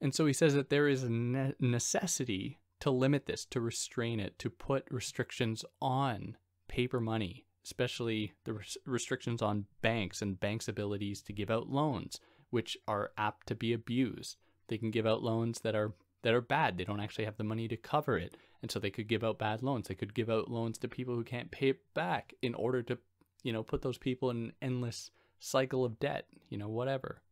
And 0.00 0.14
so 0.14 0.26
he 0.26 0.32
says 0.32 0.54
that 0.54 0.70
there 0.70 0.88
is 0.88 1.02
a 1.02 1.10
necessity 1.10 2.58
to 2.80 2.90
limit 2.90 3.26
this, 3.26 3.44
to 3.46 3.60
restrain 3.60 4.20
it, 4.20 4.38
to 4.38 4.50
put 4.50 4.86
restrictions 4.90 5.64
on 5.80 6.36
paper 6.68 7.00
money, 7.00 7.46
especially 7.68 8.32
the 8.44 8.54
res- 8.54 8.78
restrictions 8.86 9.42
on 9.42 9.66
banks 9.82 10.22
and 10.22 10.40
banks' 10.40 10.68
abilities 10.68 11.20
to 11.20 11.34
give 11.34 11.50
out 11.50 11.68
loans, 11.68 12.18
which 12.48 12.78
are 12.88 13.12
apt 13.18 13.46
to 13.46 13.54
be 13.54 13.74
abused. 13.74 14.36
They 14.68 14.78
can 14.78 14.90
give 14.90 15.06
out 15.06 15.22
loans 15.22 15.60
that 15.60 15.74
are 15.74 15.92
that 16.22 16.32
are 16.34 16.40
bad. 16.40 16.78
They 16.78 16.84
don't 16.84 17.00
actually 17.00 17.26
have 17.26 17.36
the 17.36 17.44
money 17.44 17.68
to 17.68 17.76
cover 17.76 18.16
it. 18.16 18.36
And 18.62 18.70
so 18.70 18.78
they 18.78 18.90
could 18.90 19.06
give 19.06 19.22
out 19.22 19.38
bad 19.38 19.62
loans. 19.62 19.86
They 19.86 19.94
could 19.94 20.14
give 20.14 20.30
out 20.30 20.50
loans 20.50 20.78
to 20.78 20.88
people 20.88 21.14
who 21.14 21.22
can't 21.22 21.50
pay 21.50 21.68
it 21.68 21.94
back 21.94 22.34
in 22.42 22.54
order 22.54 22.82
to, 22.84 22.98
you 23.44 23.52
know, 23.52 23.62
put 23.62 23.82
those 23.82 23.98
people 23.98 24.30
in 24.30 24.36
an 24.36 24.52
endless 24.60 25.10
cycle 25.38 25.84
of 25.84 26.00
debt, 26.00 26.26
you 26.48 26.58
know, 26.58 26.68
whatever. 26.68 27.22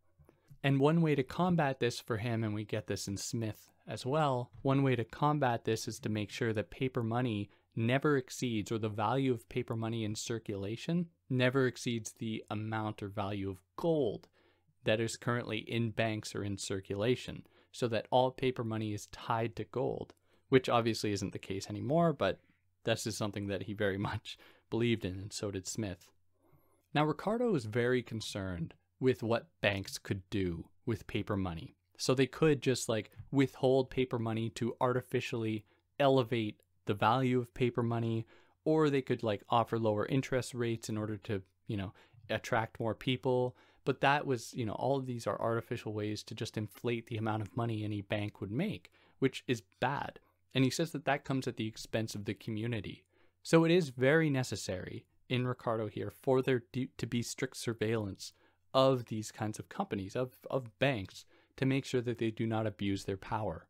And 0.62 0.78
one 0.78 1.00
way 1.02 1.14
to 1.16 1.24
combat 1.24 1.80
this 1.80 1.98
for 1.98 2.18
him, 2.18 2.44
and 2.44 2.54
we 2.54 2.64
get 2.64 2.86
this 2.86 3.08
in 3.08 3.16
Smith 3.16 3.72
as 3.88 4.06
well, 4.06 4.50
one 4.62 4.82
way 4.84 4.94
to 4.94 5.04
combat 5.04 5.64
this 5.64 5.88
is 5.88 5.98
to 6.00 6.08
make 6.08 6.30
sure 6.30 6.52
that 6.52 6.70
paper 6.70 7.02
money 7.02 7.50
never 7.76 8.16
exceeds, 8.16 8.72
or 8.72 8.78
the 8.78 8.88
value 8.88 9.32
of 9.32 9.48
paper 9.48 9.76
money 9.76 10.04
in 10.04 10.14
circulation 10.14 11.06
never 11.28 11.66
exceeds 11.66 12.12
the 12.12 12.42
amount 12.50 13.02
or 13.02 13.08
value 13.08 13.50
of 13.50 13.62
gold 13.76 14.28
that 14.84 15.00
is 15.00 15.16
currently 15.16 15.58
in 15.58 15.90
banks 15.90 16.34
or 16.34 16.42
in 16.42 16.56
circulation, 16.56 17.42
so 17.72 17.86
that 17.88 18.06
all 18.10 18.30
paper 18.30 18.64
money 18.64 18.94
is 18.94 19.06
tied 19.08 19.54
to 19.56 19.64
gold, 19.64 20.14
which 20.48 20.68
obviously 20.68 21.12
isn't 21.12 21.32
the 21.32 21.38
case 21.38 21.68
anymore, 21.68 22.12
but 22.12 22.40
this 22.84 23.06
is 23.06 23.16
something 23.16 23.48
that 23.48 23.64
he 23.64 23.74
very 23.74 23.98
much 24.10 24.38
believed 24.70 25.04
in, 25.04 25.18
and 25.18 25.32
so 25.32 25.50
did 25.50 25.66
Smith. 25.66 26.08
Now, 26.94 27.04
Ricardo 27.04 27.54
is 27.54 27.66
very 27.66 28.02
concerned 28.02 28.74
with 28.98 29.22
what 29.22 29.48
banks 29.60 29.98
could 29.98 30.22
do 30.30 30.68
with 30.86 31.06
paper 31.06 31.36
money. 31.36 31.74
So 31.98 32.14
they 32.14 32.26
could 32.26 32.62
just 32.62 32.88
like 32.88 33.10
withhold 33.30 33.90
paper 33.90 34.18
money 34.18 34.50
to 34.50 34.76
artificially 34.80 35.64
elevate 35.98 36.62
the 36.86 36.94
value 36.94 37.38
of 37.38 37.54
paper 37.54 37.82
money, 37.82 38.26
or 38.64 38.90
they 38.90 39.02
could 39.02 39.22
like 39.22 39.42
offer 39.48 39.78
lower 39.78 40.06
interest 40.06 40.54
rates 40.54 40.88
in 40.88 40.96
order 40.96 41.16
to, 41.18 41.42
you 41.66 41.76
know, 41.76 41.92
attract 42.30 42.80
more 42.80 42.94
people. 42.94 43.56
But 43.84 44.00
that 44.00 44.26
was, 44.26 44.52
you 44.54 44.66
know, 44.66 44.72
all 44.72 44.96
of 44.96 45.06
these 45.06 45.26
are 45.26 45.40
artificial 45.40 45.92
ways 45.92 46.22
to 46.24 46.34
just 46.34 46.56
inflate 46.56 47.06
the 47.06 47.16
amount 47.16 47.42
of 47.42 47.56
money 47.56 47.84
any 47.84 48.00
bank 48.00 48.40
would 48.40 48.50
make, 48.50 48.90
which 49.20 49.44
is 49.46 49.62
bad. 49.80 50.18
And 50.54 50.64
he 50.64 50.70
says 50.70 50.90
that 50.92 51.04
that 51.04 51.24
comes 51.24 51.46
at 51.46 51.56
the 51.56 51.68
expense 51.68 52.14
of 52.14 52.24
the 52.24 52.34
community. 52.34 53.04
So 53.42 53.64
it 53.64 53.70
is 53.70 53.90
very 53.90 54.28
necessary 54.28 55.04
in 55.28 55.46
Ricardo 55.46 55.86
here 55.86 56.10
for 56.10 56.42
there 56.42 56.62
to 56.72 57.06
be 57.06 57.22
strict 57.22 57.56
surveillance 57.56 58.32
of 58.74 59.06
these 59.06 59.30
kinds 59.30 59.58
of 59.58 59.68
companies, 59.68 60.16
of, 60.16 60.32
of 60.50 60.76
banks, 60.78 61.24
to 61.56 61.64
make 61.64 61.84
sure 61.84 62.00
that 62.00 62.18
they 62.18 62.30
do 62.30 62.46
not 62.46 62.66
abuse 62.66 63.04
their 63.04 63.16
power. 63.16 63.68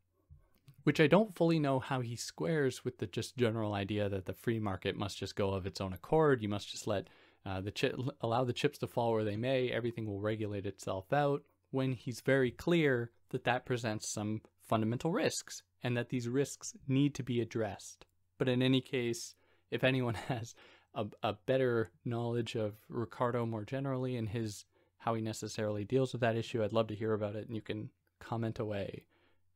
Which 0.87 1.01
I 1.01 1.09
don't 1.09 1.35
fully 1.35 1.59
know 1.59 1.81
how 1.81 2.01
he 2.01 2.14
squares 2.14 2.85
with 2.85 2.99
the 2.99 3.09
just 3.09 3.37
general 3.37 3.75
idea 3.75 4.09
that 4.09 4.27
the 4.27 4.33
free 4.33 4.61
market 4.61 4.94
must 4.94 5.18
just 5.18 5.35
go 5.35 5.51
of 5.51 5.66
its 5.66 5.81
own 5.81 5.92
accord. 5.92 6.42
You 6.42 6.49
must 6.49 6.70
just 6.70 6.87
let 6.87 7.09
uh, 7.44 7.61
the 7.61 7.72
chip 7.72 7.99
allow 8.20 8.44
the 8.44 8.53
chips 8.53 8.79
to 8.79 8.87
fall 8.87 9.11
where 9.11 9.25
they 9.25 9.35
may. 9.35 9.68
Everything 9.68 10.07
will 10.07 10.20
regulate 10.20 10.64
itself 10.64 11.12
out. 11.12 11.42
When 11.72 11.90
he's 11.90 12.20
very 12.20 12.53
clear 12.53 13.11
that 13.31 13.42
that 13.42 13.66
presents 13.66 14.12
some 14.12 14.42
fundamental 14.62 15.11
risks 15.11 15.61
and 15.83 15.96
that 15.96 16.11
these 16.11 16.29
risks 16.29 16.72
need 16.87 17.16
to 17.16 17.25
be 17.25 17.40
addressed. 17.40 18.07
But 18.38 18.49
in 18.49 18.62
any 18.62 18.81
case, 18.81 19.35
if 19.72 19.83
anyone 19.83 20.14
has 20.29 20.55
a, 20.94 21.07
a 21.25 21.33
better 21.46 21.90
knowledge 22.05 22.55
of 22.55 22.75
Ricardo 22.88 23.44
more 23.44 23.64
generally 23.64 24.16
and 24.16 24.29
his 24.29 24.64
how 24.99 25.14
he 25.14 25.20
necessarily 25.20 25.83
deals 25.83 26.12
with 26.12 26.20
that 26.20 26.37
issue, 26.37 26.62
I'd 26.62 26.72
love 26.72 26.87
to 26.87 26.94
hear 26.94 27.12
about 27.12 27.35
it, 27.35 27.49
and 27.49 27.57
you 27.57 27.62
can 27.62 27.90
comment 28.20 28.61
away. 28.61 29.03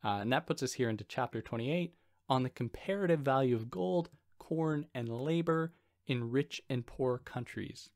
Uh, 0.05 0.19
and 0.21 0.33
that 0.33 0.47
puts 0.47 0.63
us 0.63 0.75
here 0.75 0.89
into 0.89 1.05
chapter 1.05 1.43
28 1.43 1.95
on 2.29 2.43
the 2.43 2.51
comparative 2.51 3.21
value 3.21 3.55
of 3.55 3.71
gold, 3.71 4.09
corn, 4.39 4.87
and 4.95 5.09
labor 5.09 5.73
in 6.07 6.31
rich 6.31 6.63
and 6.69 6.87
poor 6.87 7.19
countries. 7.19 7.91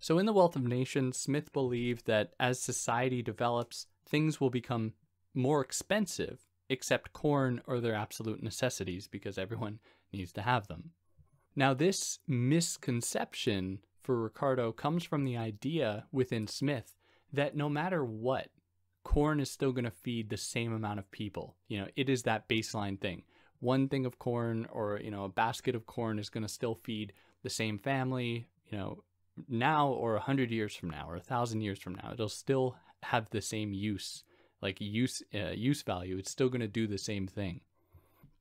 So, 0.00 0.18
in 0.18 0.26
The 0.26 0.32
Wealth 0.32 0.54
of 0.54 0.62
Nations, 0.62 1.16
Smith 1.16 1.52
believed 1.52 2.06
that 2.06 2.32
as 2.38 2.60
society 2.60 3.22
develops, 3.22 3.86
things 4.06 4.40
will 4.40 4.50
become 4.50 4.92
more 5.34 5.60
expensive, 5.60 6.46
except 6.68 7.12
corn 7.12 7.60
or 7.66 7.80
their 7.80 7.94
absolute 7.94 8.42
necessities, 8.42 9.08
because 9.08 9.38
everyone 9.38 9.80
needs 10.12 10.32
to 10.32 10.42
have 10.42 10.68
them. 10.68 10.90
Now, 11.56 11.74
this 11.74 12.20
misconception 12.28 13.80
for 14.02 14.20
Ricardo 14.20 14.70
comes 14.70 15.02
from 15.02 15.24
the 15.24 15.36
idea 15.36 16.06
within 16.12 16.46
Smith 16.46 16.94
that 17.32 17.56
no 17.56 17.68
matter 17.68 18.04
what, 18.04 18.48
corn 19.08 19.40
is 19.40 19.50
still 19.50 19.72
going 19.72 19.86
to 19.86 19.90
feed 19.90 20.28
the 20.28 20.36
same 20.36 20.70
amount 20.70 20.98
of 20.98 21.10
people. 21.10 21.56
You 21.66 21.80
know, 21.80 21.86
it 21.96 22.10
is 22.10 22.24
that 22.24 22.46
baseline 22.46 23.00
thing. 23.00 23.22
One 23.58 23.88
thing 23.88 24.04
of 24.04 24.18
corn 24.18 24.68
or, 24.70 25.00
you 25.02 25.10
know, 25.10 25.24
a 25.24 25.30
basket 25.30 25.74
of 25.74 25.86
corn 25.86 26.18
is 26.18 26.28
going 26.28 26.42
to 26.42 26.48
still 26.48 26.74
feed 26.74 27.14
the 27.42 27.48
same 27.48 27.78
family, 27.78 28.48
you 28.70 28.76
know, 28.76 29.02
now 29.48 29.88
or 29.88 30.16
a 30.16 30.20
hundred 30.20 30.50
years 30.50 30.76
from 30.76 30.90
now 30.90 31.06
or 31.08 31.16
a 31.16 31.20
thousand 31.20 31.62
years 31.62 31.78
from 31.78 31.94
now. 31.94 32.10
It'll 32.12 32.28
still 32.28 32.76
have 33.02 33.30
the 33.30 33.40
same 33.40 33.72
use, 33.72 34.24
like 34.60 34.78
use, 34.78 35.22
uh, 35.34 35.52
use 35.54 35.80
value. 35.80 36.18
It's 36.18 36.30
still 36.30 36.50
going 36.50 36.60
to 36.60 36.68
do 36.68 36.86
the 36.86 36.98
same 36.98 37.26
thing. 37.26 37.62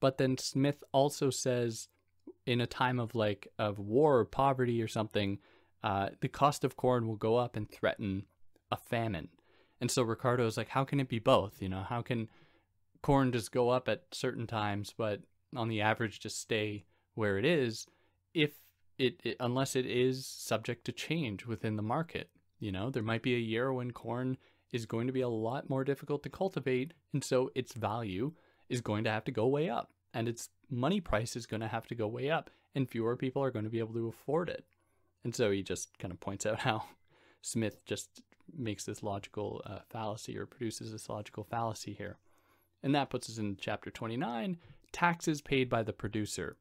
But 0.01 0.17
then 0.17 0.37
Smith 0.37 0.83
also 0.91 1.29
says 1.29 1.87
in 2.45 2.59
a 2.59 2.67
time 2.67 2.99
of 2.99 3.15
like 3.15 3.47
of 3.57 3.79
war 3.79 4.19
or 4.19 4.25
poverty 4.25 4.81
or 4.81 4.89
something, 4.89 5.39
uh, 5.81 6.09
the 6.19 6.27
cost 6.27 6.65
of 6.65 6.75
corn 6.75 7.07
will 7.07 7.15
go 7.15 7.37
up 7.37 7.55
and 7.55 7.71
threaten 7.71 8.25
a 8.69 8.75
famine. 8.75 9.29
And 9.79 9.91
so 9.91 10.03
Ricardo 10.03 10.45
is 10.45 10.57
like, 10.57 10.69
how 10.69 10.83
can 10.83 10.99
it 10.99 11.09
be 11.09 11.19
both? 11.19 11.61
You 11.61 11.69
know, 11.69 11.83
how 11.87 12.01
can 12.01 12.29
corn 13.01 13.31
just 13.31 13.51
go 13.51 13.69
up 13.69 13.87
at 13.87 14.03
certain 14.11 14.47
times, 14.47 14.93
but 14.97 15.21
on 15.55 15.69
the 15.69 15.81
average 15.81 16.19
just 16.19 16.41
stay 16.41 16.85
where 17.15 17.37
it 17.37 17.45
is 17.45 17.87
if 18.33 18.51
it, 18.97 19.19
it 19.23 19.37
unless 19.39 19.75
it 19.75 19.85
is 19.85 20.25
subject 20.25 20.85
to 20.85 20.91
change 20.91 21.45
within 21.45 21.75
the 21.75 21.83
market. 21.83 22.29
You 22.59 22.71
know, 22.71 22.89
there 22.89 23.03
might 23.03 23.21
be 23.21 23.35
a 23.35 23.39
year 23.39 23.71
when 23.71 23.91
corn 23.91 24.37
is 24.71 24.85
going 24.85 25.07
to 25.07 25.13
be 25.13 25.21
a 25.21 25.29
lot 25.29 25.69
more 25.69 25.83
difficult 25.83 26.23
to 26.23 26.29
cultivate, 26.29 26.93
and 27.13 27.23
so 27.23 27.51
its 27.55 27.73
value 27.73 28.33
is 28.67 28.81
going 28.81 29.03
to 29.03 29.11
have 29.11 29.23
to 29.25 29.31
go 29.31 29.47
way 29.47 29.69
up, 29.69 29.91
and 30.13 30.27
its 30.27 30.49
money 30.69 30.99
price 30.99 31.35
is 31.35 31.45
going 31.45 31.61
to 31.61 31.67
have 31.67 31.87
to 31.87 31.95
go 31.95 32.07
way 32.07 32.29
up, 32.29 32.49
and 32.75 32.89
fewer 32.89 33.15
people 33.15 33.43
are 33.43 33.51
going 33.51 33.65
to 33.65 33.71
be 33.71 33.79
able 33.79 33.93
to 33.93 34.07
afford 34.07 34.49
it. 34.49 34.65
And 35.23 35.33
so 35.33 35.51
he 35.51 35.61
just 35.61 35.97
kind 35.99 36.11
of 36.11 36.19
points 36.19 36.45
out 36.45 36.59
how 36.59 36.83
Smith 37.41 37.85
just 37.85 38.21
makes 38.55 38.85
this 38.85 39.03
logical 39.03 39.61
uh, 39.65 39.79
fallacy 39.89 40.37
or 40.37 40.45
produces 40.45 40.91
this 40.91 41.09
logical 41.09 41.43
fallacy 41.43 41.93
here. 41.93 42.17
And 42.83 42.93
that 42.95 43.09
puts 43.09 43.29
us 43.29 43.37
in 43.37 43.57
chapter 43.59 43.89
29 43.89 44.57
taxes 44.91 45.41
paid 45.41 45.69
by 45.69 45.83
the 45.83 45.93
producer. 45.93 46.57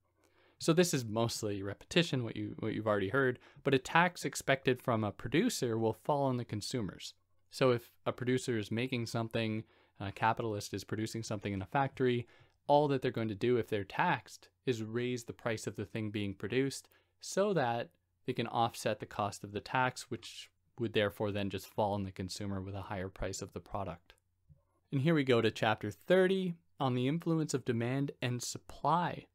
So 0.59 0.72
this 0.72 0.94
is 0.94 1.05
mostly 1.05 1.62
repetition, 1.62 2.25
what 2.25 2.37
you 2.37 2.55
what 2.59 2.72
you've 2.72 2.87
already 2.87 3.11
heard, 3.11 3.38
but 3.62 3.75
a 3.75 3.79
tax 3.79 4.25
expected 4.25 4.81
from 4.81 5.05
a 5.05 5.12
producer 5.12 5.77
will 5.77 5.92
fall 5.92 6.25
on 6.25 6.38
the 6.38 6.44
consumers. 6.44 7.14
So 7.51 7.70
if 7.70 7.92
a 8.07 8.12
producer 8.12 8.59
is 8.59 8.70
making 8.70 9.07
something, 9.07 9.64
a 10.01 10.12
capitalist 10.12 10.72
is 10.72 10.85
producing 10.85 11.22
something 11.22 11.53
in 11.53 11.62
a 11.62 11.66
factory, 11.66 12.27
all 12.66 12.88
that 12.88 13.03
they're 13.03 13.11
going 13.11 13.29
to 13.29 13.35
do 13.35 13.59
if 13.59 13.68
they're 13.68 13.85
taxed 13.85 14.49
is 14.64 14.83
raise 14.83 15.25
the 15.25 15.33
price 15.33 15.66
of 15.66 15.77
the 15.77 15.85
thing 15.85 16.11
being 16.11 16.35
produced 16.35 16.88
so 17.20 17.53
that 17.53 17.90
they 18.27 18.33
can 18.33 18.46
offset 18.49 18.99
the 18.99 19.07
cost 19.07 19.44
of 19.44 19.53
the 19.53 19.61
tax, 19.61 20.11
which 20.11 20.51
would 20.81 20.93
therefore 20.93 21.33
then 21.33 21.51
just 21.51 21.67
fall 21.67 21.95
on 21.95 22.05
the 22.05 22.12
consumer 22.12 22.61
with 22.61 22.75
a 22.75 22.83
higher 22.83 23.09
price 23.09 23.43
of 23.43 23.53
the 23.53 23.61
product. 23.61 24.15
And 24.93 25.03
here 25.03 25.15
we 25.15 25.25
go 25.25 25.41
to 25.41 25.51
chapter 25.51 25.91
30 25.91 26.55
on 26.79 26.95
the 26.95 27.09
influence 27.09 27.55
of 27.55 27.65
demand 27.65 28.12
and 28.23 28.43
supply 28.43 29.27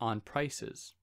on 0.00 0.20
prices. 0.20 0.94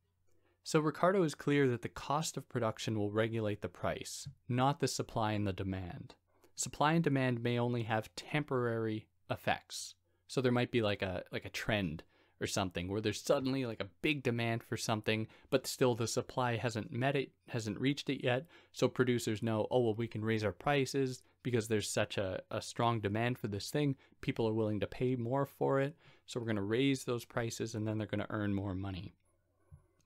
So 0.64 0.80
Ricardo 0.80 1.24
is 1.24 1.36
clear 1.36 1.68
that 1.70 1.82
the 1.82 1.90
cost 1.90 2.36
of 2.36 2.50
production 2.50 3.00
will 3.00 3.12
regulate 3.12 3.62
the 3.62 3.70
price, 3.70 4.28
not 4.50 4.80
the 4.80 4.88
supply 4.88 5.32
and 5.32 5.48
the 5.48 5.54
demand. 5.54 6.16
Supply 6.56 6.94
and 6.94 7.04
demand 7.04 7.42
may 7.42 7.58
only 7.58 7.84
have 7.84 8.14
temporary 8.16 9.08
effects. 9.30 9.96
So 10.28 10.42
there 10.42 10.52
might 10.52 10.72
be 10.72 10.82
like 10.82 11.02
a 11.02 11.24
like 11.32 11.46
a 11.46 11.50
trend 11.50 12.04
or 12.40 12.48
something 12.48 12.88
where 12.88 13.02
there's 13.02 13.22
suddenly 13.22 13.66
like 13.66 13.82
a 13.82 13.90
big 14.02 14.24
demand 14.24 14.64
for 14.64 14.78
something, 14.78 15.28
but 15.50 15.68
still 15.68 15.96
the 15.96 16.08
supply 16.08 16.56
hasn't 16.56 16.92
met 16.92 17.16
it, 17.16 17.32
hasn't 17.48 17.80
reached 17.80 18.10
it 18.10 18.24
yet. 18.24 18.46
So 18.72 18.88
producers 18.88 19.42
know, 19.42 19.68
oh, 19.72 19.82
well, 19.82 19.96
we 19.96 20.08
can 20.08 20.24
raise 20.24 20.44
our 20.44 20.52
prices 20.52 21.24
because 21.44 21.68
there's 21.68 21.90
such 21.90 22.18
a, 22.18 22.42
a 22.52 22.62
strong 22.62 23.00
demand 23.00 23.40
for 23.40 23.48
this 23.48 23.70
thing. 23.70 23.96
People 24.22 24.48
are 24.48 24.54
willing 24.54 24.80
to 24.80 24.88
pay 24.88 25.16
more 25.16 25.46
for 25.46 25.80
it. 25.80 25.96
So 26.26 26.40
we're 26.40 26.46
going 26.46 26.58
to 26.58 26.62
raise 26.62 27.04
those 27.04 27.26
prices 27.26 27.74
and 27.74 27.88
then 27.88 27.98
they're 27.98 28.08
going 28.08 28.20
to 28.20 28.32
earn 28.32 28.54
more 28.54 28.76
money. 28.76 29.14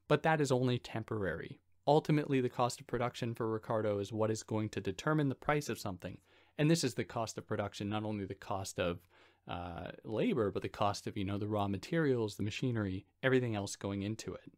But 0.08 0.24
that 0.24 0.41
is 0.41 0.52
only 0.52 0.78
temporary. 0.78 1.60
Ultimately, 1.88 2.41
the 2.41 2.50
cost 2.50 2.80
of 2.80 2.88
production 2.88 3.34
for 3.34 3.50
Ricardo 3.50 4.00
is 4.00 4.13
what 4.13 4.30
is 4.30 4.44
going 4.44 4.70
to 4.70 4.82
determine 4.82 5.30
the 5.30 5.36
price 5.36 5.67
of 5.67 5.80
something. 5.80 6.20
And 6.58 6.70
this 6.70 6.84
is 6.84 6.94
the 6.94 7.04
cost 7.04 7.38
of 7.38 7.48
production, 7.48 7.89
not 7.89 8.04
only 8.04 8.26
the 8.26 8.36
cost 8.36 8.80
of 8.80 9.00
uh, 9.52 9.92
labor, 10.06 10.50
but 10.50 10.62
the 10.62 10.70
cost 10.70 11.08
of, 11.08 11.18
you 11.18 11.26
know, 11.26 11.38
the 11.38 11.48
raw 11.48 11.68
materials, 11.68 12.36
the 12.36 12.44
machinery, 12.44 13.06
everything 13.22 13.54
else 13.54 13.76
going 13.76 14.02
into 14.02 14.34
it. 14.34 14.54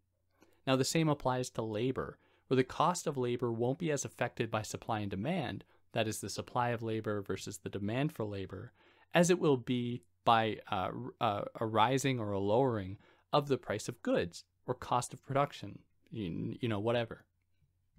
Now, 0.67 0.75
the 0.75 0.85
same 0.85 1.09
applies 1.09 1.49
to 1.51 1.63
labor, 1.63 2.19
where 2.47 2.55
the 2.55 2.63
cost 2.63 3.07
of 3.07 3.17
labor 3.17 3.51
won't 3.51 3.79
be 3.79 3.91
as 3.91 4.05
affected 4.05 4.51
by 4.51 4.61
supply 4.61 4.99
and 4.99 5.09
demand, 5.09 5.63
that 5.93 6.07
is, 6.07 6.19
the 6.19 6.29
supply 6.29 6.69
of 6.69 6.83
labor 6.83 7.21
versus 7.21 7.57
the 7.57 7.69
demand 7.69 8.11
for 8.13 8.23
labor, 8.23 8.71
as 9.13 9.29
it 9.29 9.39
will 9.39 9.57
be 9.57 10.03
by 10.25 10.57
uh, 10.71 10.91
uh, 11.19 11.45
a 11.59 11.65
rising 11.65 12.19
or 12.19 12.31
a 12.31 12.39
lowering 12.39 12.97
of 13.31 13.47
the 13.47 13.57
price 13.57 13.89
of 13.89 14.01
goods 14.03 14.43
or 14.67 14.75
cost 14.75 15.11
of 15.13 15.25
production, 15.25 15.79
you, 16.11 16.55
you 16.61 16.69
know, 16.69 16.79
whatever. 16.79 17.25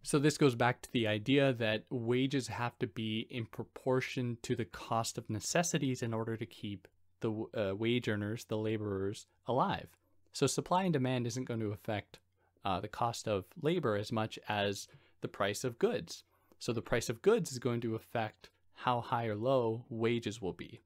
So 0.06 0.18
this 0.18 0.36
goes 0.36 0.54
back 0.54 0.82
to 0.82 0.92
the 0.92 1.06
idea 1.06 1.54
that 1.54 1.84
wages 1.88 2.48
have 2.48 2.78
to 2.80 2.86
be 2.86 3.26
in 3.30 3.46
proportion 3.46 4.36
to 4.42 4.54
the 4.54 4.66
cost 4.66 5.16
of 5.16 5.30
necessities 5.30 6.02
in 6.02 6.12
order 6.12 6.36
to 6.36 6.44
keep 6.44 6.86
the 7.20 7.32
uh, 7.56 7.74
wage 7.74 8.06
earners, 8.06 8.44
the 8.44 8.58
laborers, 8.58 9.26
alive. 9.46 9.88
So 10.34 10.46
supply 10.46 10.82
and 10.82 10.92
demand 10.92 11.26
isn't 11.26 11.48
going 11.48 11.60
to 11.60 11.72
affect 11.72 12.18
uh, 12.66 12.80
the 12.80 12.88
cost 12.88 13.26
of 13.26 13.46
labor 13.62 13.96
as 13.96 14.12
much 14.12 14.38
as 14.46 14.88
the 15.22 15.28
price 15.28 15.64
of 15.64 15.78
goods. 15.78 16.22
So 16.58 16.74
the 16.74 16.82
price 16.82 17.08
of 17.08 17.22
goods 17.22 17.50
is 17.50 17.58
going 17.58 17.80
to 17.80 17.94
affect 17.94 18.50
how 18.74 19.00
high 19.00 19.24
or 19.24 19.36
low 19.36 19.86
wages 19.88 20.42
will 20.42 20.52
be. 20.52 20.80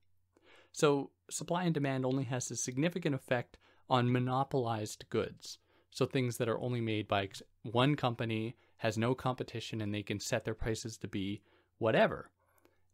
So 0.70 1.10
supply 1.28 1.64
and 1.64 1.74
demand 1.74 2.06
only 2.06 2.24
has 2.24 2.52
a 2.52 2.56
significant 2.56 3.16
effect 3.16 3.58
on 3.90 4.12
monopolized 4.12 5.06
goods. 5.10 5.58
So 5.90 6.06
things 6.06 6.36
that 6.36 6.48
are 6.48 6.60
only 6.60 6.80
made 6.80 7.08
by 7.08 7.30
one 7.64 7.96
company 7.96 8.54
has 8.78 8.98
no 8.98 9.14
competition 9.14 9.80
and 9.80 9.94
they 9.94 10.02
can 10.02 10.18
set 10.18 10.44
their 10.44 10.54
prices 10.54 10.96
to 10.98 11.08
be 11.08 11.42
whatever. 11.78 12.30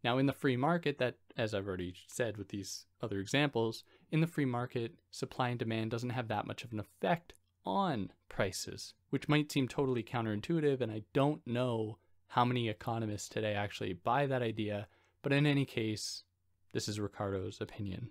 Now, 0.03 0.19
in 0.19 0.27
the 0.27 0.33
free 0.33 0.57
market, 0.57 0.99
that, 0.99 1.17
as 1.37 1.55
I've 1.55 1.67
already 1.67 1.95
said 2.07 2.37
with 2.37 2.49
these 2.49 2.85
other 3.03 3.19
examples, 3.21 3.85
in 4.13 4.21
the 4.21 4.27
free 4.27 4.45
market, 4.45 4.97
supply 5.11 5.49
and 5.49 5.59
demand 5.59 5.91
doesn't 5.91 6.11
have 6.11 6.29
that 6.29 6.47
much 6.47 6.63
of 6.63 6.73
an 6.73 6.81
effect 6.81 7.33
on 7.65 8.11
prices, 8.29 8.93
which 9.09 9.29
might 9.29 9.51
seem 9.51 9.67
totally 9.67 10.03
counterintuitive. 10.03 10.83
And 10.83 10.93
I 10.93 11.05
don't 11.15 11.47
know 11.47 11.99
how 12.29 12.45
many 12.45 12.69
economists 12.69 13.31
today 13.31 13.55
actually 13.55 13.95
buy 13.95 14.27
that 14.27 14.43
idea, 14.43 14.89
but 15.23 15.33
in 15.33 15.47
any 15.47 15.65
case, 15.65 16.25
this 16.73 16.87
is 16.87 17.01
Ricardo's 17.01 17.61
opinion. 17.61 18.11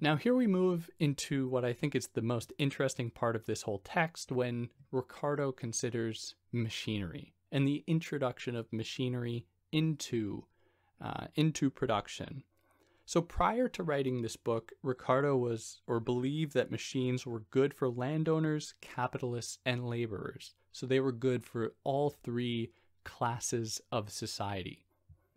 Now, 0.00 0.14
here 0.14 0.34
we 0.34 0.46
move 0.46 0.88
into 1.00 1.48
what 1.48 1.64
I 1.64 1.72
think 1.72 1.96
is 1.96 2.08
the 2.08 2.22
most 2.22 2.52
interesting 2.56 3.10
part 3.10 3.34
of 3.34 3.46
this 3.46 3.62
whole 3.62 3.80
text 3.84 4.30
when 4.30 4.68
Ricardo 4.92 5.50
considers 5.50 6.36
machinery 6.52 7.34
and 7.50 7.66
the 7.66 7.82
introduction 7.88 8.54
of 8.54 8.72
machinery 8.72 9.46
into, 9.72 10.44
uh, 11.00 11.26
into 11.34 11.68
production. 11.68 12.44
So 13.06 13.22
prior 13.22 13.68
to 13.70 13.82
writing 13.82 14.22
this 14.22 14.36
book, 14.36 14.70
Ricardo 14.82 15.36
was 15.36 15.80
or 15.86 15.98
believed 15.98 16.52
that 16.54 16.70
machines 16.70 17.26
were 17.26 17.46
good 17.50 17.74
for 17.74 17.88
landowners, 17.88 18.74
capitalists, 18.80 19.58
and 19.64 19.88
laborers. 19.88 20.54
So 20.70 20.86
they 20.86 21.00
were 21.00 21.10
good 21.10 21.42
for 21.42 21.72
all 21.82 22.10
three 22.10 22.70
classes 23.04 23.80
of 23.90 24.10
society. 24.10 24.84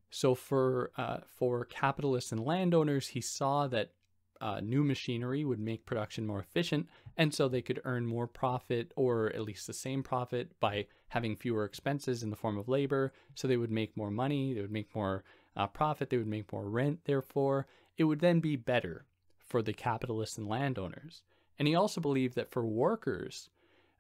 So 0.10 0.36
for 0.36 0.92
uh, 0.98 1.20
for 1.26 1.64
capitalists 1.64 2.34
and 2.34 2.46
landowners, 2.46 3.08
he 3.08 3.22
saw 3.22 3.68
that 3.68 3.94
uh, 4.42 4.60
new 4.60 4.84
machinery 4.84 5.46
would 5.46 5.60
make 5.60 5.86
production 5.86 6.26
more 6.26 6.40
efficient, 6.40 6.90
and 7.16 7.34
so 7.34 7.48
they 7.48 7.62
could 7.62 7.80
earn 7.86 8.06
more 8.06 8.28
profit 8.28 8.92
or 8.96 9.28
at 9.28 9.44
least 9.44 9.68
the 9.68 9.74
same 9.74 10.04
profit 10.04 10.60
by 10.60 10.88
having 11.10 11.36
fewer 11.36 11.64
expenses 11.64 12.24
in 12.24 12.30
the 12.30 12.36
form 12.36 12.58
of 12.58 12.68
labor. 12.68 13.14
So 13.36 13.48
they 13.48 13.58
would 13.58 13.72
make 13.72 13.96
more 13.96 14.12
money, 14.12 14.54
they 14.54 14.62
would 14.62 14.72
make 14.72 14.94
more 14.96 15.24
uh, 15.56 15.68
profit, 15.68 16.10
they 16.10 16.18
would 16.18 16.28
make 16.28 16.52
more 16.52 16.68
rent, 16.68 17.00
therefore, 17.06 17.68
it 17.98 18.06
would 18.06 18.20
then 18.20 18.40
be 18.40 18.56
better 18.56 19.06
for 19.48 19.62
the 19.62 19.74
capitalists 19.74 20.38
and 20.38 20.48
landowners. 20.48 21.22
And 21.60 21.68
he 21.68 21.76
also 21.76 22.02
believed 22.02 22.36
that 22.36 22.50
for 22.50 22.66
workers, 22.66 23.50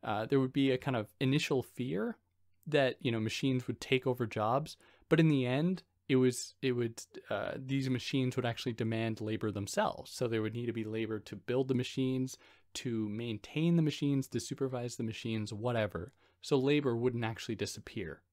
uh, 0.04 0.26
there 0.26 0.40
would 0.40 0.54
be 0.54 0.72
a 0.72 0.78
kind 0.78 0.98
of 0.98 1.14
initial 1.20 1.62
fear 1.62 2.18
that 2.66 2.96
you 3.02 3.12
know 3.12 3.20
machines 3.20 3.68
would 3.68 3.82
take 3.82 4.08
over 4.08 4.26
jobs, 4.26 4.78
but 5.10 5.20
in 5.20 5.28
the 5.28 5.46
end, 5.46 5.84
it 6.12 6.18
was 6.18 6.56
it 6.62 6.74
would 6.74 7.02
uh, 7.30 7.54
these 7.56 7.90
machines 7.90 8.36
would 8.36 8.46
actually 8.46 8.74
demand 8.74 9.22
labor 9.22 9.50
themselves. 9.50 10.12
So 10.12 10.28
there 10.28 10.42
would 10.42 10.54
need 10.54 10.66
to 10.66 10.74
be 10.74 10.84
labor 10.84 11.20
to 11.22 11.38
build 11.38 11.70
the 11.70 11.74
machines 11.74 12.38
to 12.74 13.08
maintain 13.08 13.78
the 13.78 13.82
machines 13.82 14.28
to 14.28 14.42
supervise 14.42 14.98
the 14.98 15.04
machines 15.04 15.54
whatever. 15.54 16.12
So 16.42 16.58
labor 16.58 16.98
wouldn't 16.98 17.24
actually 17.24 17.56
disappear. 17.56 18.24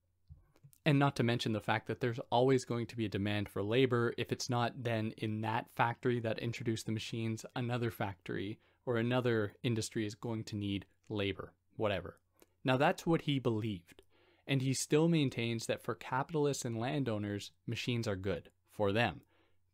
And 0.84 0.98
not 0.98 1.14
to 1.16 1.22
mention 1.22 1.52
the 1.52 1.60
fact 1.60 1.86
that 1.86 2.00
there's 2.00 2.18
always 2.30 2.64
going 2.64 2.86
to 2.86 2.96
be 2.96 3.04
a 3.04 3.10
demand 3.10 3.48
for 3.48 3.62
labor. 3.62 4.12
If 4.18 4.32
it's 4.32 4.50
not 4.50 4.82
then 4.82 5.12
in 5.16 5.42
that 5.42 5.66
factory 5.76 6.18
that 6.18 6.40
introduced 6.40 6.86
the 6.86 6.92
machines 6.92 7.46
another 7.54 7.92
factory 7.92 8.58
or 8.86 8.96
another 8.96 9.52
industry 9.62 10.04
is 10.04 10.16
going 10.16 10.42
to 10.44 10.56
need 10.56 10.84
labor 11.08 11.52
whatever. 11.76 12.18
Now 12.64 12.76
that's 12.76 13.06
what 13.06 13.22
he 13.22 13.38
believed 13.38 14.02
and 14.48 14.62
he 14.62 14.72
still 14.72 15.08
maintains 15.08 15.66
that 15.66 15.82
for 15.82 15.94
capitalists 15.94 16.64
and 16.64 16.78
landowners, 16.78 17.52
machines 17.66 18.08
are 18.08 18.16
good 18.16 18.48
for 18.72 18.90
them. 18.90 19.20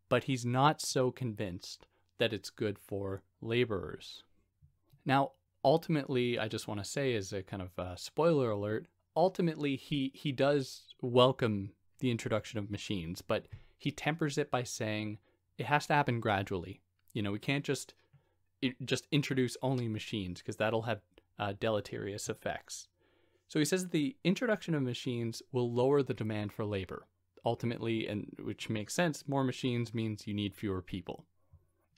But 0.09 0.25
he's 0.25 0.45
not 0.45 0.83
so 0.83 1.11
convinced 1.11 1.87
that 2.19 2.33
it's 2.33 2.51
good 2.51 2.79
for 2.79 3.23
laborers. 3.41 4.25
Now, 5.07 5.33
ultimately, 5.65 6.39
I 6.39 6.49
just 6.49 6.67
want 6.67 6.81
to 6.81 6.85
say, 6.85 7.15
as 7.15 7.33
a 7.33 7.43
kind 7.43 7.63
of 7.63 7.71
a 7.79 7.97
spoiler 7.97 8.51
alert, 8.51 8.87
ultimately 9.17 9.77
he 9.77 10.11
he 10.15 10.33
does 10.33 10.95
welcome 11.01 11.71
the 12.01 12.11
introduction 12.11 12.59
of 12.59 12.71
machines, 12.71 13.23
but 13.23 13.47
he 13.79 13.91
tempers 13.91 14.39
it 14.39 14.51
by 14.51 14.65
saying 14.65 15.19
it 15.57 15.67
has 15.67 15.87
to 15.87 15.95
happen 15.95 16.21
gradually. 16.21 16.81
You 17.13 17.23
know, 17.23 17.33
we 17.33 17.39
can't 17.39 17.65
just 17.65 17.95
just 18.85 19.07
introduce 19.13 19.57
only 19.63 19.89
machines 19.89 20.41
because 20.41 20.57
that'll 20.57 20.83
have 20.83 21.01
uh, 21.39 21.53
deleterious 21.59 22.29
effects. 22.29 22.89
So 23.48 23.59
he 23.59 23.64
says 23.64 23.83
that 23.83 23.92
the 23.92 24.16
introduction 24.24 24.74
of 24.74 24.83
machines 24.83 25.42
will 25.52 25.72
lower 25.72 26.02
the 26.02 26.14
demand 26.14 26.52
for 26.52 26.64
labor. 26.64 27.07
Ultimately, 27.44 28.09
and 28.09 28.33
which 28.42 28.70
makes 28.70 28.94
sense, 28.94 29.28
more 29.28 29.44
machines 29.44 29.92
means 29.92 30.26
you 30.26 30.35
need 30.35 30.54
fewer 30.54 30.80
people. 30.80 31.26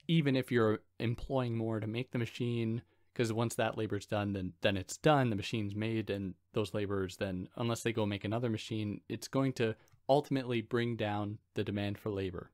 Even 0.09 0.37
if 0.37 0.51
you're 0.51 0.81
employing 0.99 1.57
more 1.57 1.81
to 1.81 1.87
make 1.87 2.11
the 2.11 2.19
machine, 2.19 2.83
because 3.13 3.33
once 3.33 3.55
that 3.55 3.79
labor's 3.79 4.07
done, 4.07 4.33
then 4.33 4.53
then 4.61 4.77
it's 4.77 4.97
done, 4.97 5.31
the 5.31 5.37
machine's 5.37 5.75
made, 5.75 6.11
and 6.11 6.35
those 6.53 6.75
laborers 6.75 7.17
then, 7.17 7.49
unless 7.57 7.83
they 7.83 7.93
go 7.93 8.05
make 8.05 8.25
another 8.25 8.51
machine, 8.51 9.01
it's 9.09 9.29
going 9.29 9.53
to 9.55 9.75
ultimately 10.09 10.61
bring 10.61 10.97
down 10.97 11.39
the 11.55 11.65
demand 11.65 11.99
for 11.99 12.11
labor. 12.11 12.51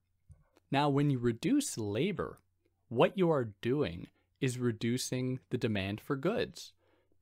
Now, 0.71 0.89
when 0.89 1.11
you 1.11 1.19
reduce 1.19 1.77
labor, 1.77 2.39
what 2.89 3.19
you 3.19 3.31
are 3.31 3.53
doing 3.61 4.09
is 4.41 4.59
reducing 4.59 5.41
the 5.51 5.59
demand 5.59 6.01
for 6.01 6.17
goods 6.17 6.73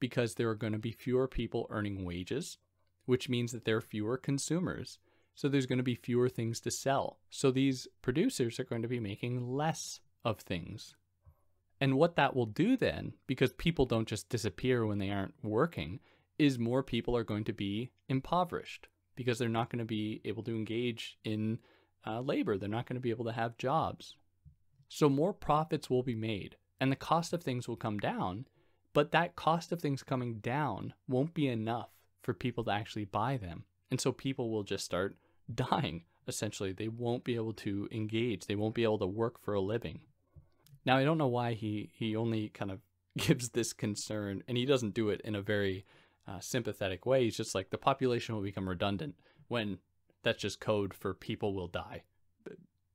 because 0.00 0.34
there 0.34 0.48
are 0.48 0.54
going 0.54 0.72
to 0.72 0.78
be 0.78 0.92
fewer 0.92 1.28
people 1.28 1.66
earning 1.70 2.04
wages, 2.04 2.58
which 3.06 3.28
means 3.28 3.52
that 3.52 3.64
there 3.64 3.76
are 3.76 3.82
fewer 3.82 4.16
consumers. 4.16 4.98
So 5.34 5.48
there's 5.48 5.66
going 5.66 5.78
to 5.78 5.84
be 5.84 5.94
fewer 5.94 6.28
things 6.28 6.60
to 6.60 6.70
sell. 6.70 7.18
So 7.30 7.50
these 7.50 7.86
producers 8.02 8.58
are 8.58 8.64
going 8.64 8.82
to 8.82 8.88
be 8.88 9.00
making 9.00 9.46
less 9.46 10.00
of 10.24 10.40
things. 10.40 10.94
And 11.80 11.96
what 11.96 12.16
that 12.16 12.36
will 12.36 12.46
do 12.46 12.76
then, 12.76 13.14
because 13.26 13.52
people 13.52 13.86
don't 13.86 14.08
just 14.08 14.28
disappear 14.28 14.84
when 14.84 14.98
they 14.98 15.10
aren't 15.10 15.34
working, 15.42 16.00
is 16.38 16.58
more 16.58 16.82
people 16.82 17.16
are 17.16 17.24
going 17.24 17.44
to 17.44 17.52
be 17.52 17.92
impoverished 18.08 18.88
because 19.16 19.38
they're 19.38 19.48
not 19.48 19.70
going 19.70 19.78
to 19.78 19.84
be 19.84 20.20
able 20.24 20.42
to 20.42 20.54
engage 20.54 21.18
in 21.24 21.58
uh, 22.06 22.20
labor. 22.20 22.58
They're 22.58 22.68
not 22.68 22.86
going 22.86 22.96
to 22.96 23.00
be 23.00 23.10
able 23.10 23.26
to 23.26 23.32
have 23.32 23.56
jobs. 23.58 24.16
So 24.88 25.08
more 25.08 25.32
profits 25.32 25.88
will 25.88 26.02
be 26.02 26.14
made 26.14 26.56
and 26.80 26.90
the 26.90 26.96
cost 26.96 27.32
of 27.32 27.42
things 27.42 27.68
will 27.68 27.76
come 27.76 27.98
down, 27.98 28.46
but 28.92 29.12
that 29.12 29.36
cost 29.36 29.72
of 29.72 29.80
things 29.80 30.02
coming 30.02 30.34
down 30.34 30.94
won't 31.08 31.34
be 31.34 31.48
enough 31.48 31.90
for 32.22 32.34
people 32.34 32.64
to 32.64 32.70
actually 32.70 33.04
buy 33.04 33.36
them. 33.36 33.64
And 33.90 34.00
so 34.00 34.12
people 34.12 34.50
will 34.50 34.62
just 34.62 34.84
start 34.84 35.16
dying, 35.54 36.04
essentially. 36.28 36.72
They 36.72 36.88
won't 36.88 37.24
be 37.24 37.34
able 37.34 37.54
to 37.54 37.88
engage, 37.90 38.46
they 38.46 38.56
won't 38.56 38.74
be 38.74 38.84
able 38.84 38.98
to 38.98 39.06
work 39.06 39.42
for 39.42 39.54
a 39.54 39.60
living. 39.60 40.00
Now, 40.84 40.96
I 40.96 41.04
don't 41.04 41.18
know 41.18 41.26
why 41.26 41.54
he, 41.54 41.90
he 41.92 42.16
only 42.16 42.48
kind 42.48 42.70
of 42.70 42.80
gives 43.18 43.50
this 43.50 43.72
concern, 43.72 44.42
and 44.48 44.56
he 44.56 44.64
doesn't 44.64 44.94
do 44.94 45.10
it 45.10 45.20
in 45.22 45.34
a 45.34 45.42
very 45.42 45.84
uh, 46.26 46.40
sympathetic 46.40 47.06
way. 47.06 47.24
He's 47.24 47.36
just 47.36 47.54
like 47.54 47.70
the 47.70 47.78
population 47.78 48.34
will 48.34 48.42
become 48.42 48.68
redundant 48.68 49.14
when 49.48 49.78
that's 50.22 50.40
just 50.40 50.60
code 50.60 50.94
for 50.94 51.14
people 51.14 51.54
will 51.54 51.68
die. 51.68 52.02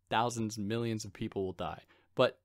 Thousands, 0.10 0.58
millions 0.58 1.05
of 1.05 1.13
people 1.13 1.45
will 1.45 1.53
die. 1.53 1.81
But 2.15 2.39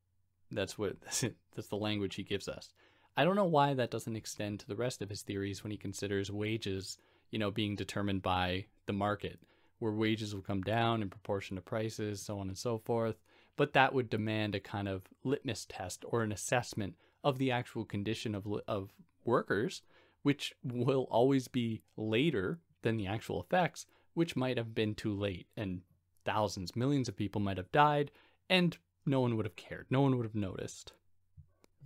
that's 0.50 0.78
what 0.78 1.00
that's 1.54 1.68
the 1.68 1.76
language 1.76 2.16
he 2.16 2.22
gives 2.22 2.48
us. 2.48 2.72
I 3.20 3.24
don't 3.24 3.37
know 3.37 3.44
why 3.44 3.74
that 3.74 3.90
doesn't 3.90 4.16
extend 4.16 4.61
to 4.61 4.66
the 4.66 4.74
rest 4.74 5.02
of 5.02 5.11
his 5.11 5.20
theories 5.20 5.62
when 5.62 5.70
he 5.70 5.76
considers 5.76 6.30
wages, 6.30 6.96
you 7.30 7.38
know, 7.38 7.50
being 7.50 7.76
determined 7.76 8.22
by 8.22 8.64
the 8.87 8.94
market, 8.94 9.38
where 9.78 9.92
wages 9.92 10.35
will 10.35 10.40
come 10.40 10.62
down 10.62 11.02
in 11.02 11.11
proportion 11.11 11.56
to 11.56 11.61
prices, 11.61 12.22
so 12.22 12.38
on 12.38 12.48
and 12.48 12.56
so 12.56 12.78
forth. 12.78 13.16
But 13.56 13.74
that 13.74 13.92
would 13.92 14.09
demand 14.09 14.54
a 14.54 14.59
kind 14.59 14.88
of 14.88 15.02
litmus 15.22 15.66
test 15.68 16.02
or 16.09 16.22
an 16.22 16.33
assessment 16.33 16.94
of 17.22 17.37
the 17.37 17.50
actual 17.50 17.85
condition 17.85 18.35
of 18.35 18.46
of 18.66 18.94
workers, 19.26 19.83
which 20.22 20.54
will 20.64 21.06
always 21.11 21.46
be 21.46 21.83
later 21.98 22.59
than 22.80 22.96
the 22.96 23.06
actual 23.06 23.42
effects, 23.42 23.85
which 24.14 24.35
might 24.35 24.56
have 24.56 24.74
been 24.74 24.94
too 24.94 25.12
late 25.12 25.46
and 25.59 25.83
thousands, 26.24 26.74
millions 26.74 27.06
of 27.06 27.18
people 27.18 27.42
might 27.42 27.59
have 27.59 27.70
died 27.70 28.12
and 28.48 28.78
no 29.04 29.20
one 29.20 29.37
would 29.37 29.44
have 29.44 29.56
cared. 29.56 29.88
No 29.90 30.00
one 30.00 30.16
would 30.16 30.24
have 30.24 30.35
noticed. 30.35 30.94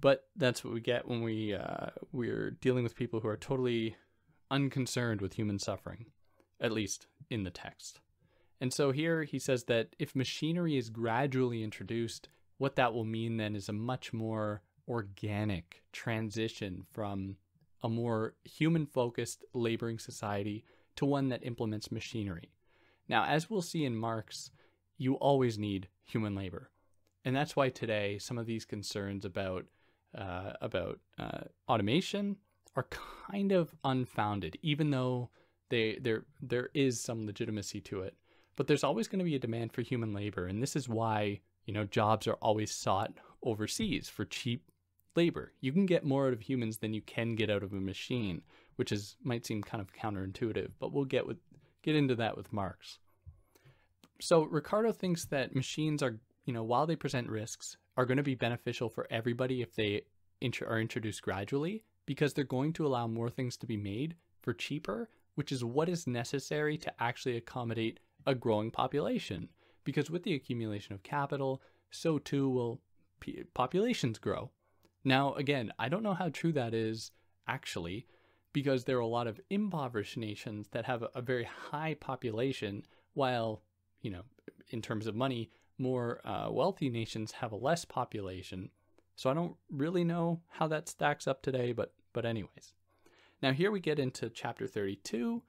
But 0.00 0.26
that's 0.37 0.64
what 0.64 0.74
we 0.74 0.80
get 0.80 1.09
when 1.09 1.22
we 1.22 1.54
uh, 1.54 1.90
we're 2.12 2.50
dealing 2.61 2.85
with 2.85 2.96
people 2.96 3.20
who 3.20 3.28
are 3.28 3.37
totally 3.37 3.96
unconcerned 4.50 5.20
with 5.20 5.35
human 5.35 5.59
suffering, 5.59 6.07
at 6.61 6.72
least 6.72 7.07
in 7.30 7.44
the 7.44 7.50
text. 7.50 8.00
And 8.61 8.72
so 8.72 8.92
here 8.92 9.24
he 9.24 9.38
says 9.38 9.64
that 9.64 9.96
if 9.98 10.14
machinery 10.14 10.76
is 10.76 10.90
gradually 10.90 11.62
introduced, 11.62 12.28
what 12.59 12.76
that 12.76 12.94
will 12.94 13.04
mean 13.04 13.37
then 13.37 13.57
is 13.57 13.68
a 13.68 13.72
much 13.72 14.12
more 14.12 14.62
organic 14.88 15.83
transition 15.92 16.85
from 16.92 17.37
a 17.83 17.88
more 17.88 18.35
human 18.44 18.87
focused 18.87 19.44
laboring 19.52 19.98
society 19.98 20.64
to 20.96 21.04
one 21.04 21.28
that 21.28 21.44
implements 21.44 21.90
machinery. 21.90 22.50
Now, 23.09 23.24
as 23.24 23.50
we'll 23.50 23.62
see 23.62 23.85
in 23.85 23.96
Marx, 23.96 24.50
you 24.96 25.14
always 25.14 25.59
need 25.59 25.88
human 26.04 26.35
labor. 26.35 26.70
And 27.24 27.35
that's 27.35 27.57
why 27.57 27.68
today 27.68 28.18
some 28.18 28.38
of 28.38 28.46
these 28.46 28.64
concerns 28.64 29.24
about 29.24 29.66
uh, 30.16 30.53
about 30.61 31.00
uh, 31.18 31.42
automation 31.68 32.37
are 32.77 32.87
kind 33.29 33.53
of 33.53 33.74
unfounded, 33.85 34.59
even 34.62 34.90
though 34.90 35.31
they 35.70 35.98
there 36.00 36.24
there 36.40 36.70
is 36.74 37.00
some 37.00 37.27
legitimacy 37.27 37.81
to 37.83 38.03
it. 38.03 38.16
But 38.57 38.66
there's 38.66 38.85
always 38.85 39.09
going 39.09 39.18
to 39.18 39.24
be 39.24 39.35
a 39.35 39.40
demand 39.40 39.72
for 39.72 39.83
human 39.83 40.12
labor, 40.12 40.46
and 40.46 40.62
this 40.62 40.77
is 40.77 40.88
why 40.88 41.40
you 41.66 41.74
know 41.74 41.85
jobs 41.85 42.27
are 42.27 42.35
always 42.35 42.72
sought 42.72 43.12
overseas 43.42 44.09
for 44.09 44.24
cheap 44.24 44.70
labor. 45.16 45.53
You 45.61 45.72
can 45.72 45.87
get 45.87 46.05
more 46.05 46.27
out 46.27 46.33
of 46.33 46.40
humans 46.40 46.79
than 46.79 46.94
you 46.94 47.03
can 47.03 47.35
get 47.35 47.50
out 47.50 47.62
of 47.62 47.72
a 47.72 47.77
machine, 47.77 48.42
which 48.77 48.92
is 48.92 49.16
might 49.22 49.46
seem 49.46 49.62
kind 49.62 49.81
of 49.81 49.92
counterintuitive, 49.92 50.70
but 50.79 50.92
we'll 50.92 51.05
get 51.05 51.27
with 51.27 51.38
get 51.83 51.96
into 51.96 52.14
that 52.16 52.37
with 52.37 52.53
Marx. 52.53 52.98
So 54.20 54.44
Ricardo 54.44 54.92
thinks 54.92 55.24
that 55.27 55.55
machines 55.55 56.03
are, 56.03 56.18
you 56.46 56.53
know, 56.53 56.62
while 56.62 56.87
they 56.87 56.96
present 56.96 57.29
risks, 57.29 57.77
are 57.96 58.07
going 58.07 58.16
to 58.16 58.22
be 58.22 58.35
beneficial 58.35 58.88
for 58.88 59.07
everybody 59.11 59.62
if 59.62 59.74
they 59.74 60.02
int- 60.40 60.62
are 60.62 60.80
introduced 60.80 61.22
gradually 61.22 61.85
because 62.07 62.35
they're 62.35 62.44
going 62.44 62.72
to 62.72 62.87
allow 62.87 63.07
more 63.07 63.30
things 63.30 63.57
to 63.57 63.66
be 63.66 63.76
made 63.76 64.16
for 64.42 64.52
cheaper, 64.52 65.09
which 65.35 65.50
is 65.50 65.64
what 65.64 65.88
is 65.88 66.07
necessary 66.07 66.76
to 66.78 66.92
actually 67.02 67.37
accommodate 67.37 68.00
a 68.26 68.35
growing 68.35 68.70
population. 68.70 69.48
Because 69.85 70.11
with 70.11 70.22
the 70.22 70.35
accumulation 70.35 70.94
of 70.94 71.02
capital, 71.02 71.62
so 71.90 72.18
too 72.18 72.48
will 72.48 72.80
p- 73.20 73.44
populations 73.54 74.18
grow. 74.18 74.50
Now, 75.04 75.35
again, 75.35 75.72
I 75.78 75.88
don't 75.88 76.02
know 76.02 76.14
how 76.14 76.30
true 76.30 76.52
that 76.52 76.74
is 76.74 77.11
actually, 77.46 78.07
because 78.52 78.85
there 78.85 78.96
are 78.96 79.00
a 79.00 79.07
lot 79.07 79.26
of 79.26 79.40
impoverished 79.50 80.16
nations 80.16 80.68
that 80.72 80.87
have 80.87 81.02
a, 81.02 81.11
a 81.14 81.22
very 81.22 81.44
high 81.44 81.94
population, 81.94 82.85
while, 83.12 83.62
you 84.00 84.11
know, 84.11 84.22
in 84.70 84.80
terms 84.80 85.07
of 85.07 85.14
money, 85.14 85.50
more 85.79 86.21
uh, 86.25 86.49
wealthy 86.51 86.89
nations 86.89 87.33
have 87.33 87.53
a 87.53 87.57
less 87.57 87.85
population. 87.85 88.71
So 89.17 89.31
I 89.31 89.35
don't 89.35 89.57
really 89.71 90.05
know 90.05 90.41
how 90.49 90.67
that 90.69 90.89
stacks 90.89 91.27
up 91.27 91.43
today, 91.43 91.73
but 91.73 91.93
but 92.13 92.25
anyways. 92.25 92.75
Now 93.43 93.53
here 93.53 93.71
we 93.71 93.81
get 93.81 93.99
into 93.99 94.31
chapter 94.31 94.67
32 94.67 95.43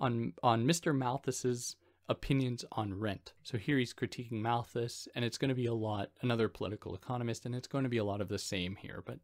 on 0.00 0.32
on 0.42 0.64
Mr. 0.64 0.96
Malthus's 0.96 1.76
opinions 2.08 2.64
on 2.72 2.98
rent. 2.98 3.32
So 3.42 3.58
here 3.58 3.78
he's 3.78 3.94
critiquing 3.94 4.42
Malthus, 4.42 5.08
and 5.14 5.24
it's 5.24 5.38
going 5.38 5.48
to 5.50 5.54
be 5.54 5.66
a 5.66 5.74
lot, 5.74 6.10
another 6.20 6.48
political 6.48 6.94
economist, 6.94 7.46
and 7.46 7.54
it's 7.54 7.68
going 7.68 7.84
to 7.84 7.90
be 7.90 7.98
a 7.98 8.04
lot 8.04 8.20
of 8.20 8.28
the 8.28 8.38
same 8.38 8.76
here, 8.76 9.02
but 9.04 9.18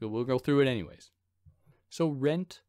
we'll 0.00 0.24
go 0.24 0.38
through 0.38 0.60
it 0.60 0.68
anyways. 0.68 1.10
So 1.90 2.08
rent 2.08 2.62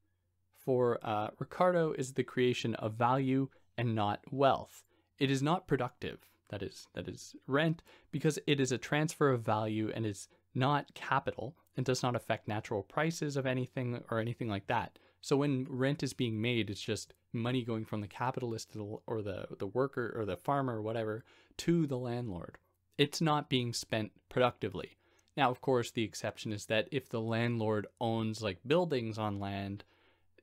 for 0.58 1.00
uh, 1.02 1.30
Ricardo 1.40 1.94
is 1.94 2.13
the 2.13 2.24
creation 2.24 2.76
of 2.76 2.94
value 2.94 3.50
and 3.78 3.96
not 3.96 4.22
wealth. 4.32 4.84
It 5.18 5.32
is 5.32 5.42
not 5.42 5.68
productive. 5.68 6.20
That 6.49 6.63
is 6.63 6.88
that 6.93 7.07
is 7.07 7.36
rent 7.45 7.81
because 8.12 8.39
it 8.47 8.60
is 8.60 8.71
a 8.71 8.77
transfer 8.77 9.29
of 9.31 9.41
value 9.41 9.91
and 9.93 10.05
is 10.05 10.27
not 10.55 10.93
capital 10.93 11.55
and 11.75 11.86
does 11.86 12.01
not 12.01 12.15
affect 12.15 12.47
natural 12.47 12.83
prices 12.83 13.38
of 13.38 13.45
anything 13.45 14.01
or 14.10 14.19
anything 14.19 14.47
like 14.47 14.67
that. 14.67 14.97
So 15.21 15.38
when 15.38 15.67
rent 15.69 16.03
is 16.03 16.13
being 16.13 16.41
made, 16.41 16.69
it's 16.69 16.81
just 16.81 17.13
money 17.33 17.63
going 17.63 17.86
from 17.86 18.01
the 18.01 18.07
capitalist 18.07 18.75
or 18.75 19.21
the, 19.21 19.47
the 19.60 19.67
worker 19.67 20.13
or 20.15 20.25
the 20.25 20.38
farmer 20.38 20.77
or 20.77 20.81
whatever 20.81 21.23
to 21.57 21.86
the 21.86 21.97
landlord. 21.97 22.57
It's 22.97 23.21
not 23.21 23.49
being 23.49 23.73
spent 23.73 24.12
productively. 24.29 24.97
Now, 25.36 25.51
of 25.51 25.62
course, 25.62 25.91
the 25.91 26.03
exception 26.03 26.51
is 26.51 26.65
that 26.65 26.88
if 26.91 27.10
the 27.10 27.21
landlord 27.21 27.88
owns 28.01 28.41
like 28.41 28.57
buildings 28.65 29.19
on 29.19 29.39
land 29.39 29.83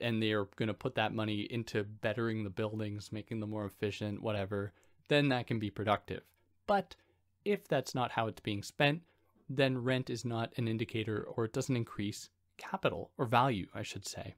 and 0.00 0.22
they're 0.22 0.44
going 0.56 0.68
to 0.68 0.74
put 0.74 0.94
that 0.94 1.14
money 1.14 1.40
into 1.50 1.82
bettering 1.82 2.44
the 2.44 2.50
buildings, 2.50 3.10
making 3.10 3.40
them 3.40 3.50
more 3.50 3.64
efficient, 3.64 4.22
whatever, 4.22 4.72
then 5.08 5.28
that 5.28 5.46
can 5.46 5.58
be 5.58 5.70
productive. 5.70 6.22
But 6.66 6.96
if 7.44 7.68
that's 7.68 7.94
not 7.94 8.12
how 8.12 8.26
it's 8.26 8.40
being 8.40 8.62
spent, 8.62 9.02
then 9.48 9.78
rent 9.78 10.08
is 10.08 10.24
not 10.24 10.52
an 10.56 10.68
indicator 10.68 11.22
or 11.22 11.44
it 11.44 11.52
doesn't 11.52 11.76
increase 11.76 12.30
capital 12.56 13.10
or 13.18 13.26
value, 13.26 13.66
I 13.74 13.82
should 13.82 14.06
say. 14.06 14.34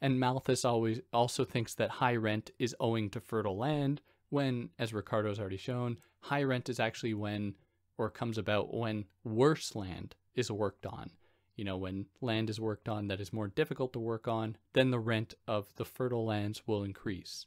And 0.00 0.20
Malthus 0.20 0.64
always 0.64 1.00
also 1.12 1.44
thinks 1.44 1.74
that 1.74 1.90
high 1.90 2.16
rent 2.16 2.50
is 2.58 2.76
owing 2.78 3.10
to 3.10 3.20
fertile 3.20 3.56
land, 3.56 4.00
when, 4.30 4.70
as 4.78 4.92
Ricardo's 4.92 5.40
already 5.40 5.56
shown, 5.56 5.98
high 6.20 6.42
rent 6.42 6.68
is 6.68 6.78
actually 6.78 7.14
when, 7.14 7.54
or 7.96 8.10
comes 8.10 8.38
about 8.38 8.74
when 8.74 9.06
worse 9.24 9.74
land 9.74 10.14
is 10.34 10.50
worked 10.50 10.86
on. 10.86 11.10
You 11.56 11.64
know, 11.64 11.76
when 11.76 12.06
land 12.20 12.50
is 12.50 12.60
worked 12.60 12.88
on 12.88 13.08
that 13.08 13.20
is 13.20 13.32
more 13.32 13.48
difficult 13.48 13.92
to 13.94 13.98
work 13.98 14.28
on, 14.28 14.56
then 14.74 14.90
the 14.90 15.00
rent 15.00 15.34
of 15.48 15.74
the 15.76 15.84
fertile 15.84 16.24
lands 16.24 16.62
will 16.66 16.84
increase. 16.84 17.46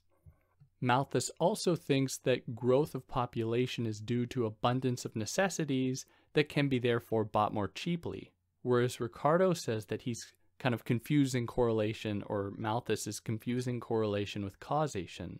Malthus 0.81 1.29
also 1.39 1.75
thinks 1.75 2.17
that 2.17 2.55
growth 2.55 2.95
of 2.95 3.07
population 3.07 3.85
is 3.85 3.99
due 3.99 4.25
to 4.25 4.47
abundance 4.47 5.05
of 5.05 5.15
necessities 5.15 6.07
that 6.33 6.49
can 6.49 6.67
be 6.67 6.79
therefore 6.79 7.23
bought 7.23 7.53
more 7.53 7.67
cheaply, 7.67 8.31
whereas 8.63 8.99
Ricardo 8.99 9.53
says 9.53 9.85
that 9.85 10.01
he's 10.01 10.33
kind 10.57 10.73
of 10.73 10.83
confusing 10.83 11.45
correlation, 11.45 12.23
or 12.25 12.53
Malthus 12.57 13.05
is 13.05 13.19
confusing 13.19 13.79
correlation 13.79 14.43
with 14.43 14.59
causation. 14.59 15.39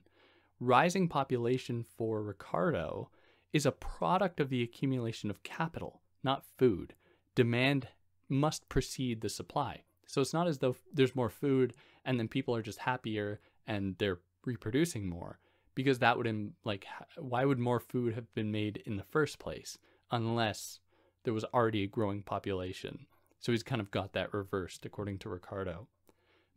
Rising 0.59 1.07
population 1.07 1.83
for 1.83 2.21
Ricardo 2.21 3.09
is 3.51 3.65
a 3.65 3.71
product 3.71 4.39
of 4.39 4.49
the 4.49 4.61
accumulation 4.61 5.29
of 5.29 5.43
capital, 5.43 6.01
not 6.23 6.45
food. 6.57 6.93
Demand 7.35 7.87
must 8.29 8.69
precede 8.69 9.21
the 9.21 9.29
supply. 9.29 9.83
So 10.05 10.21
it's 10.21 10.33
not 10.33 10.47
as 10.47 10.59
though 10.59 10.75
there's 10.93 11.15
more 11.15 11.29
food 11.29 11.73
and 12.05 12.19
then 12.19 12.27
people 12.27 12.55
are 12.55 12.61
just 12.61 12.79
happier 12.79 13.39
and 13.67 13.95
they're 13.97 14.19
reproducing 14.45 15.07
more 15.07 15.39
because 15.75 15.99
that 15.99 16.17
would 16.17 16.53
like 16.63 16.85
why 17.17 17.45
would 17.45 17.59
more 17.59 17.79
food 17.79 18.13
have 18.13 18.33
been 18.33 18.51
made 18.51 18.81
in 18.85 18.97
the 18.97 19.03
first 19.03 19.39
place 19.39 19.77
unless 20.11 20.79
there 21.23 21.33
was 21.33 21.45
already 21.53 21.83
a 21.83 21.87
growing 21.87 22.21
population 22.21 23.05
so 23.41 23.51
he's 23.51 23.63
kind 23.63 23.81
of 23.81 23.91
got 23.91 24.13
that 24.13 24.33
reversed, 24.33 24.85
according 24.85 25.17
to 25.19 25.29
Ricardo. 25.29 25.87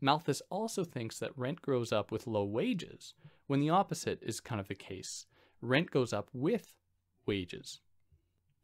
Malthus 0.00 0.42
also 0.50 0.84
thinks 0.84 1.18
that 1.18 1.36
rent 1.36 1.62
grows 1.62 1.92
up 1.92 2.12
with 2.12 2.26
low 2.26 2.44
wages, 2.44 3.14
when 3.46 3.60
the 3.60 3.70
opposite 3.70 4.22
is 4.22 4.38
kind 4.38 4.60
of 4.60 4.68
the 4.68 4.74
case. 4.74 5.24
Rent 5.62 5.90
goes 5.90 6.12
up 6.12 6.28
with 6.34 6.74
wages. 7.24 7.80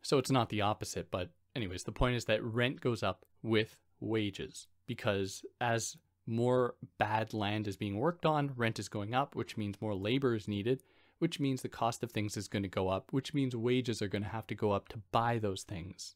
So 0.03 0.19
it's 0.19 0.31
not 0.31 0.51
the 0.51 0.61
opposite, 0.61 1.11
but 1.11 1.31
anyways, 1.57 1.85
the 1.85 1.93
point 1.93 2.15
is 2.15 2.27
that 2.27 2.45
rent 2.45 2.83
goes 2.83 3.03
up 3.03 3.25
with 3.43 3.79
wages 4.01 4.67
because 4.87 5.43
as 5.59 5.97
more 6.31 6.77
bad 6.99 7.35
land 7.35 7.67
is 7.67 7.77
being 7.77 7.99
worked 7.99 8.25
on, 8.25 8.53
rent 8.57 8.79
is 8.79 8.89
going 8.89 9.15
up, 9.15 9.35
which 9.35 9.57
means 9.57 9.81
more 9.81 9.95
labor 9.95 10.35
is 10.35 10.49
needed, 10.49 10.83
which 11.19 11.41
means 11.41 11.61
the 11.61 11.69
cost 11.69 12.03
of 12.03 12.13
things 12.13 12.37
is 12.37 12.49
going 12.49 12.63
to 12.63 12.69
go 12.69 12.89
up, 12.89 13.13
which 13.13 13.35
means 13.35 13.55
wages 13.55 14.01
are 14.01 14.09
going 14.09 14.23
to 14.23 14.29
have 14.29 14.47
to 14.47 14.55
go 14.55 14.73
up 14.73 14.89
to 14.89 15.03
buy 15.13 15.39
those 15.39 15.63
things. 15.63 16.15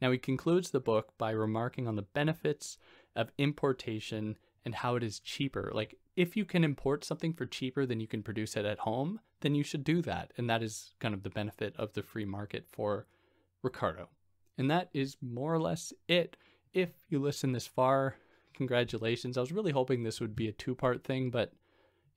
Now, 0.00 0.10
he 0.12 0.18
concludes 0.18 0.70
the 0.70 0.80
book 0.80 1.12
by 1.18 1.30
remarking 1.30 1.88
on 1.88 1.96
the 1.96 2.02
benefits 2.02 2.78
of 3.16 3.32
importation 3.38 4.38
and 4.64 4.74
how 4.74 4.96
it 4.96 5.02
is 5.02 5.20
cheaper. 5.20 5.70
Like, 5.74 5.96
if 6.16 6.36
you 6.36 6.44
can 6.44 6.64
import 6.64 7.04
something 7.04 7.32
for 7.32 7.46
cheaper 7.46 7.86
than 7.86 8.00
you 8.00 8.06
can 8.06 8.22
produce 8.22 8.56
it 8.56 8.64
at 8.64 8.80
home, 8.80 9.20
then 9.40 9.54
you 9.54 9.62
should 9.62 9.84
do 9.84 10.02
that. 10.02 10.32
And 10.36 10.48
that 10.48 10.62
is 10.62 10.94
kind 11.00 11.14
of 11.14 11.22
the 11.22 11.30
benefit 11.30 11.74
of 11.76 11.92
the 11.92 12.02
free 12.02 12.24
market 12.24 12.66
for 12.70 13.06
Ricardo. 13.62 14.08
And 14.58 14.70
that 14.70 14.90
is 14.92 15.16
more 15.22 15.54
or 15.54 15.60
less 15.60 15.92
it. 16.08 16.36
If 16.72 16.90
you 17.08 17.18
listen 17.18 17.52
this 17.52 17.66
far, 17.66 18.16
congratulations. 18.54 19.36
I 19.36 19.40
was 19.40 19.52
really 19.52 19.72
hoping 19.72 20.02
this 20.02 20.20
would 20.20 20.36
be 20.36 20.48
a 20.48 20.52
two 20.52 20.74
part 20.74 21.04
thing, 21.04 21.30
but 21.30 21.52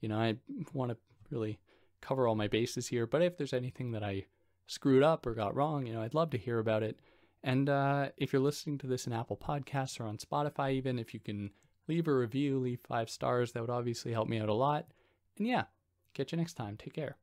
you 0.02 0.10
know, 0.10 0.18
I 0.18 0.36
want 0.74 0.92
to 0.92 0.98
really 1.30 1.60
cover 2.02 2.28
all 2.28 2.36
my 2.36 2.48
bases 2.48 2.88
here. 2.88 3.08
But 3.08 3.22
if 3.22 3.38
there's 3.38 3.54
anything 3.54 3.92
that 3.92 4.04
I 4.04 4.26
screwed 4.68 5.04
up 5.04 5.26
or 5.26 5.34
got 5.34 5.56
wrong, 5.56 5.86
you 5.86 5.94
know, 5.94 6.02
I'd 6.02 6.14
love 6.14 6.30
to 6.32 6.38
hear 6.38 6.60
about 6.60 6.84
it. 6.84 7.00
And 7.44 7.70
uh, 7.70 8.10
if 8.18 8.32
you're 8.32 8.42
listening 8.42 8.78
to 8.80 8.88
this 8.88 9.08
in 9.08 9.14
Apple 9.14 9.38
Podcasts 9.38 10.00
or 10.00 10.06
on 10.06 10.18
Spotify, 10.18 10.74
even 10.74 10.98
if 10.98 11.14
you 11.14 11.20
can 11.20 11.52
leave 11.88 12.08
a 12.08 12.14
review, 12.14 12.60
leave 12.60 12.80
five 12.88 13.10
stars, 13.10 13.52
that 13.52 13.62
would 13.62 13.70
obviously 13.70 14.14
help 14.14 14.30
me 14.30 14.40
out 14.40 14.50
a 14.50 14.54
lot. 14.54 14.86
And 15.38 15.48
yeah, 15.48 15.66
catch 16.14 16.32
you 16.32 16.38
next 16.38 16.54
time. 16.54 16.78
Take 16.78 16.94
care. 16.94 17.18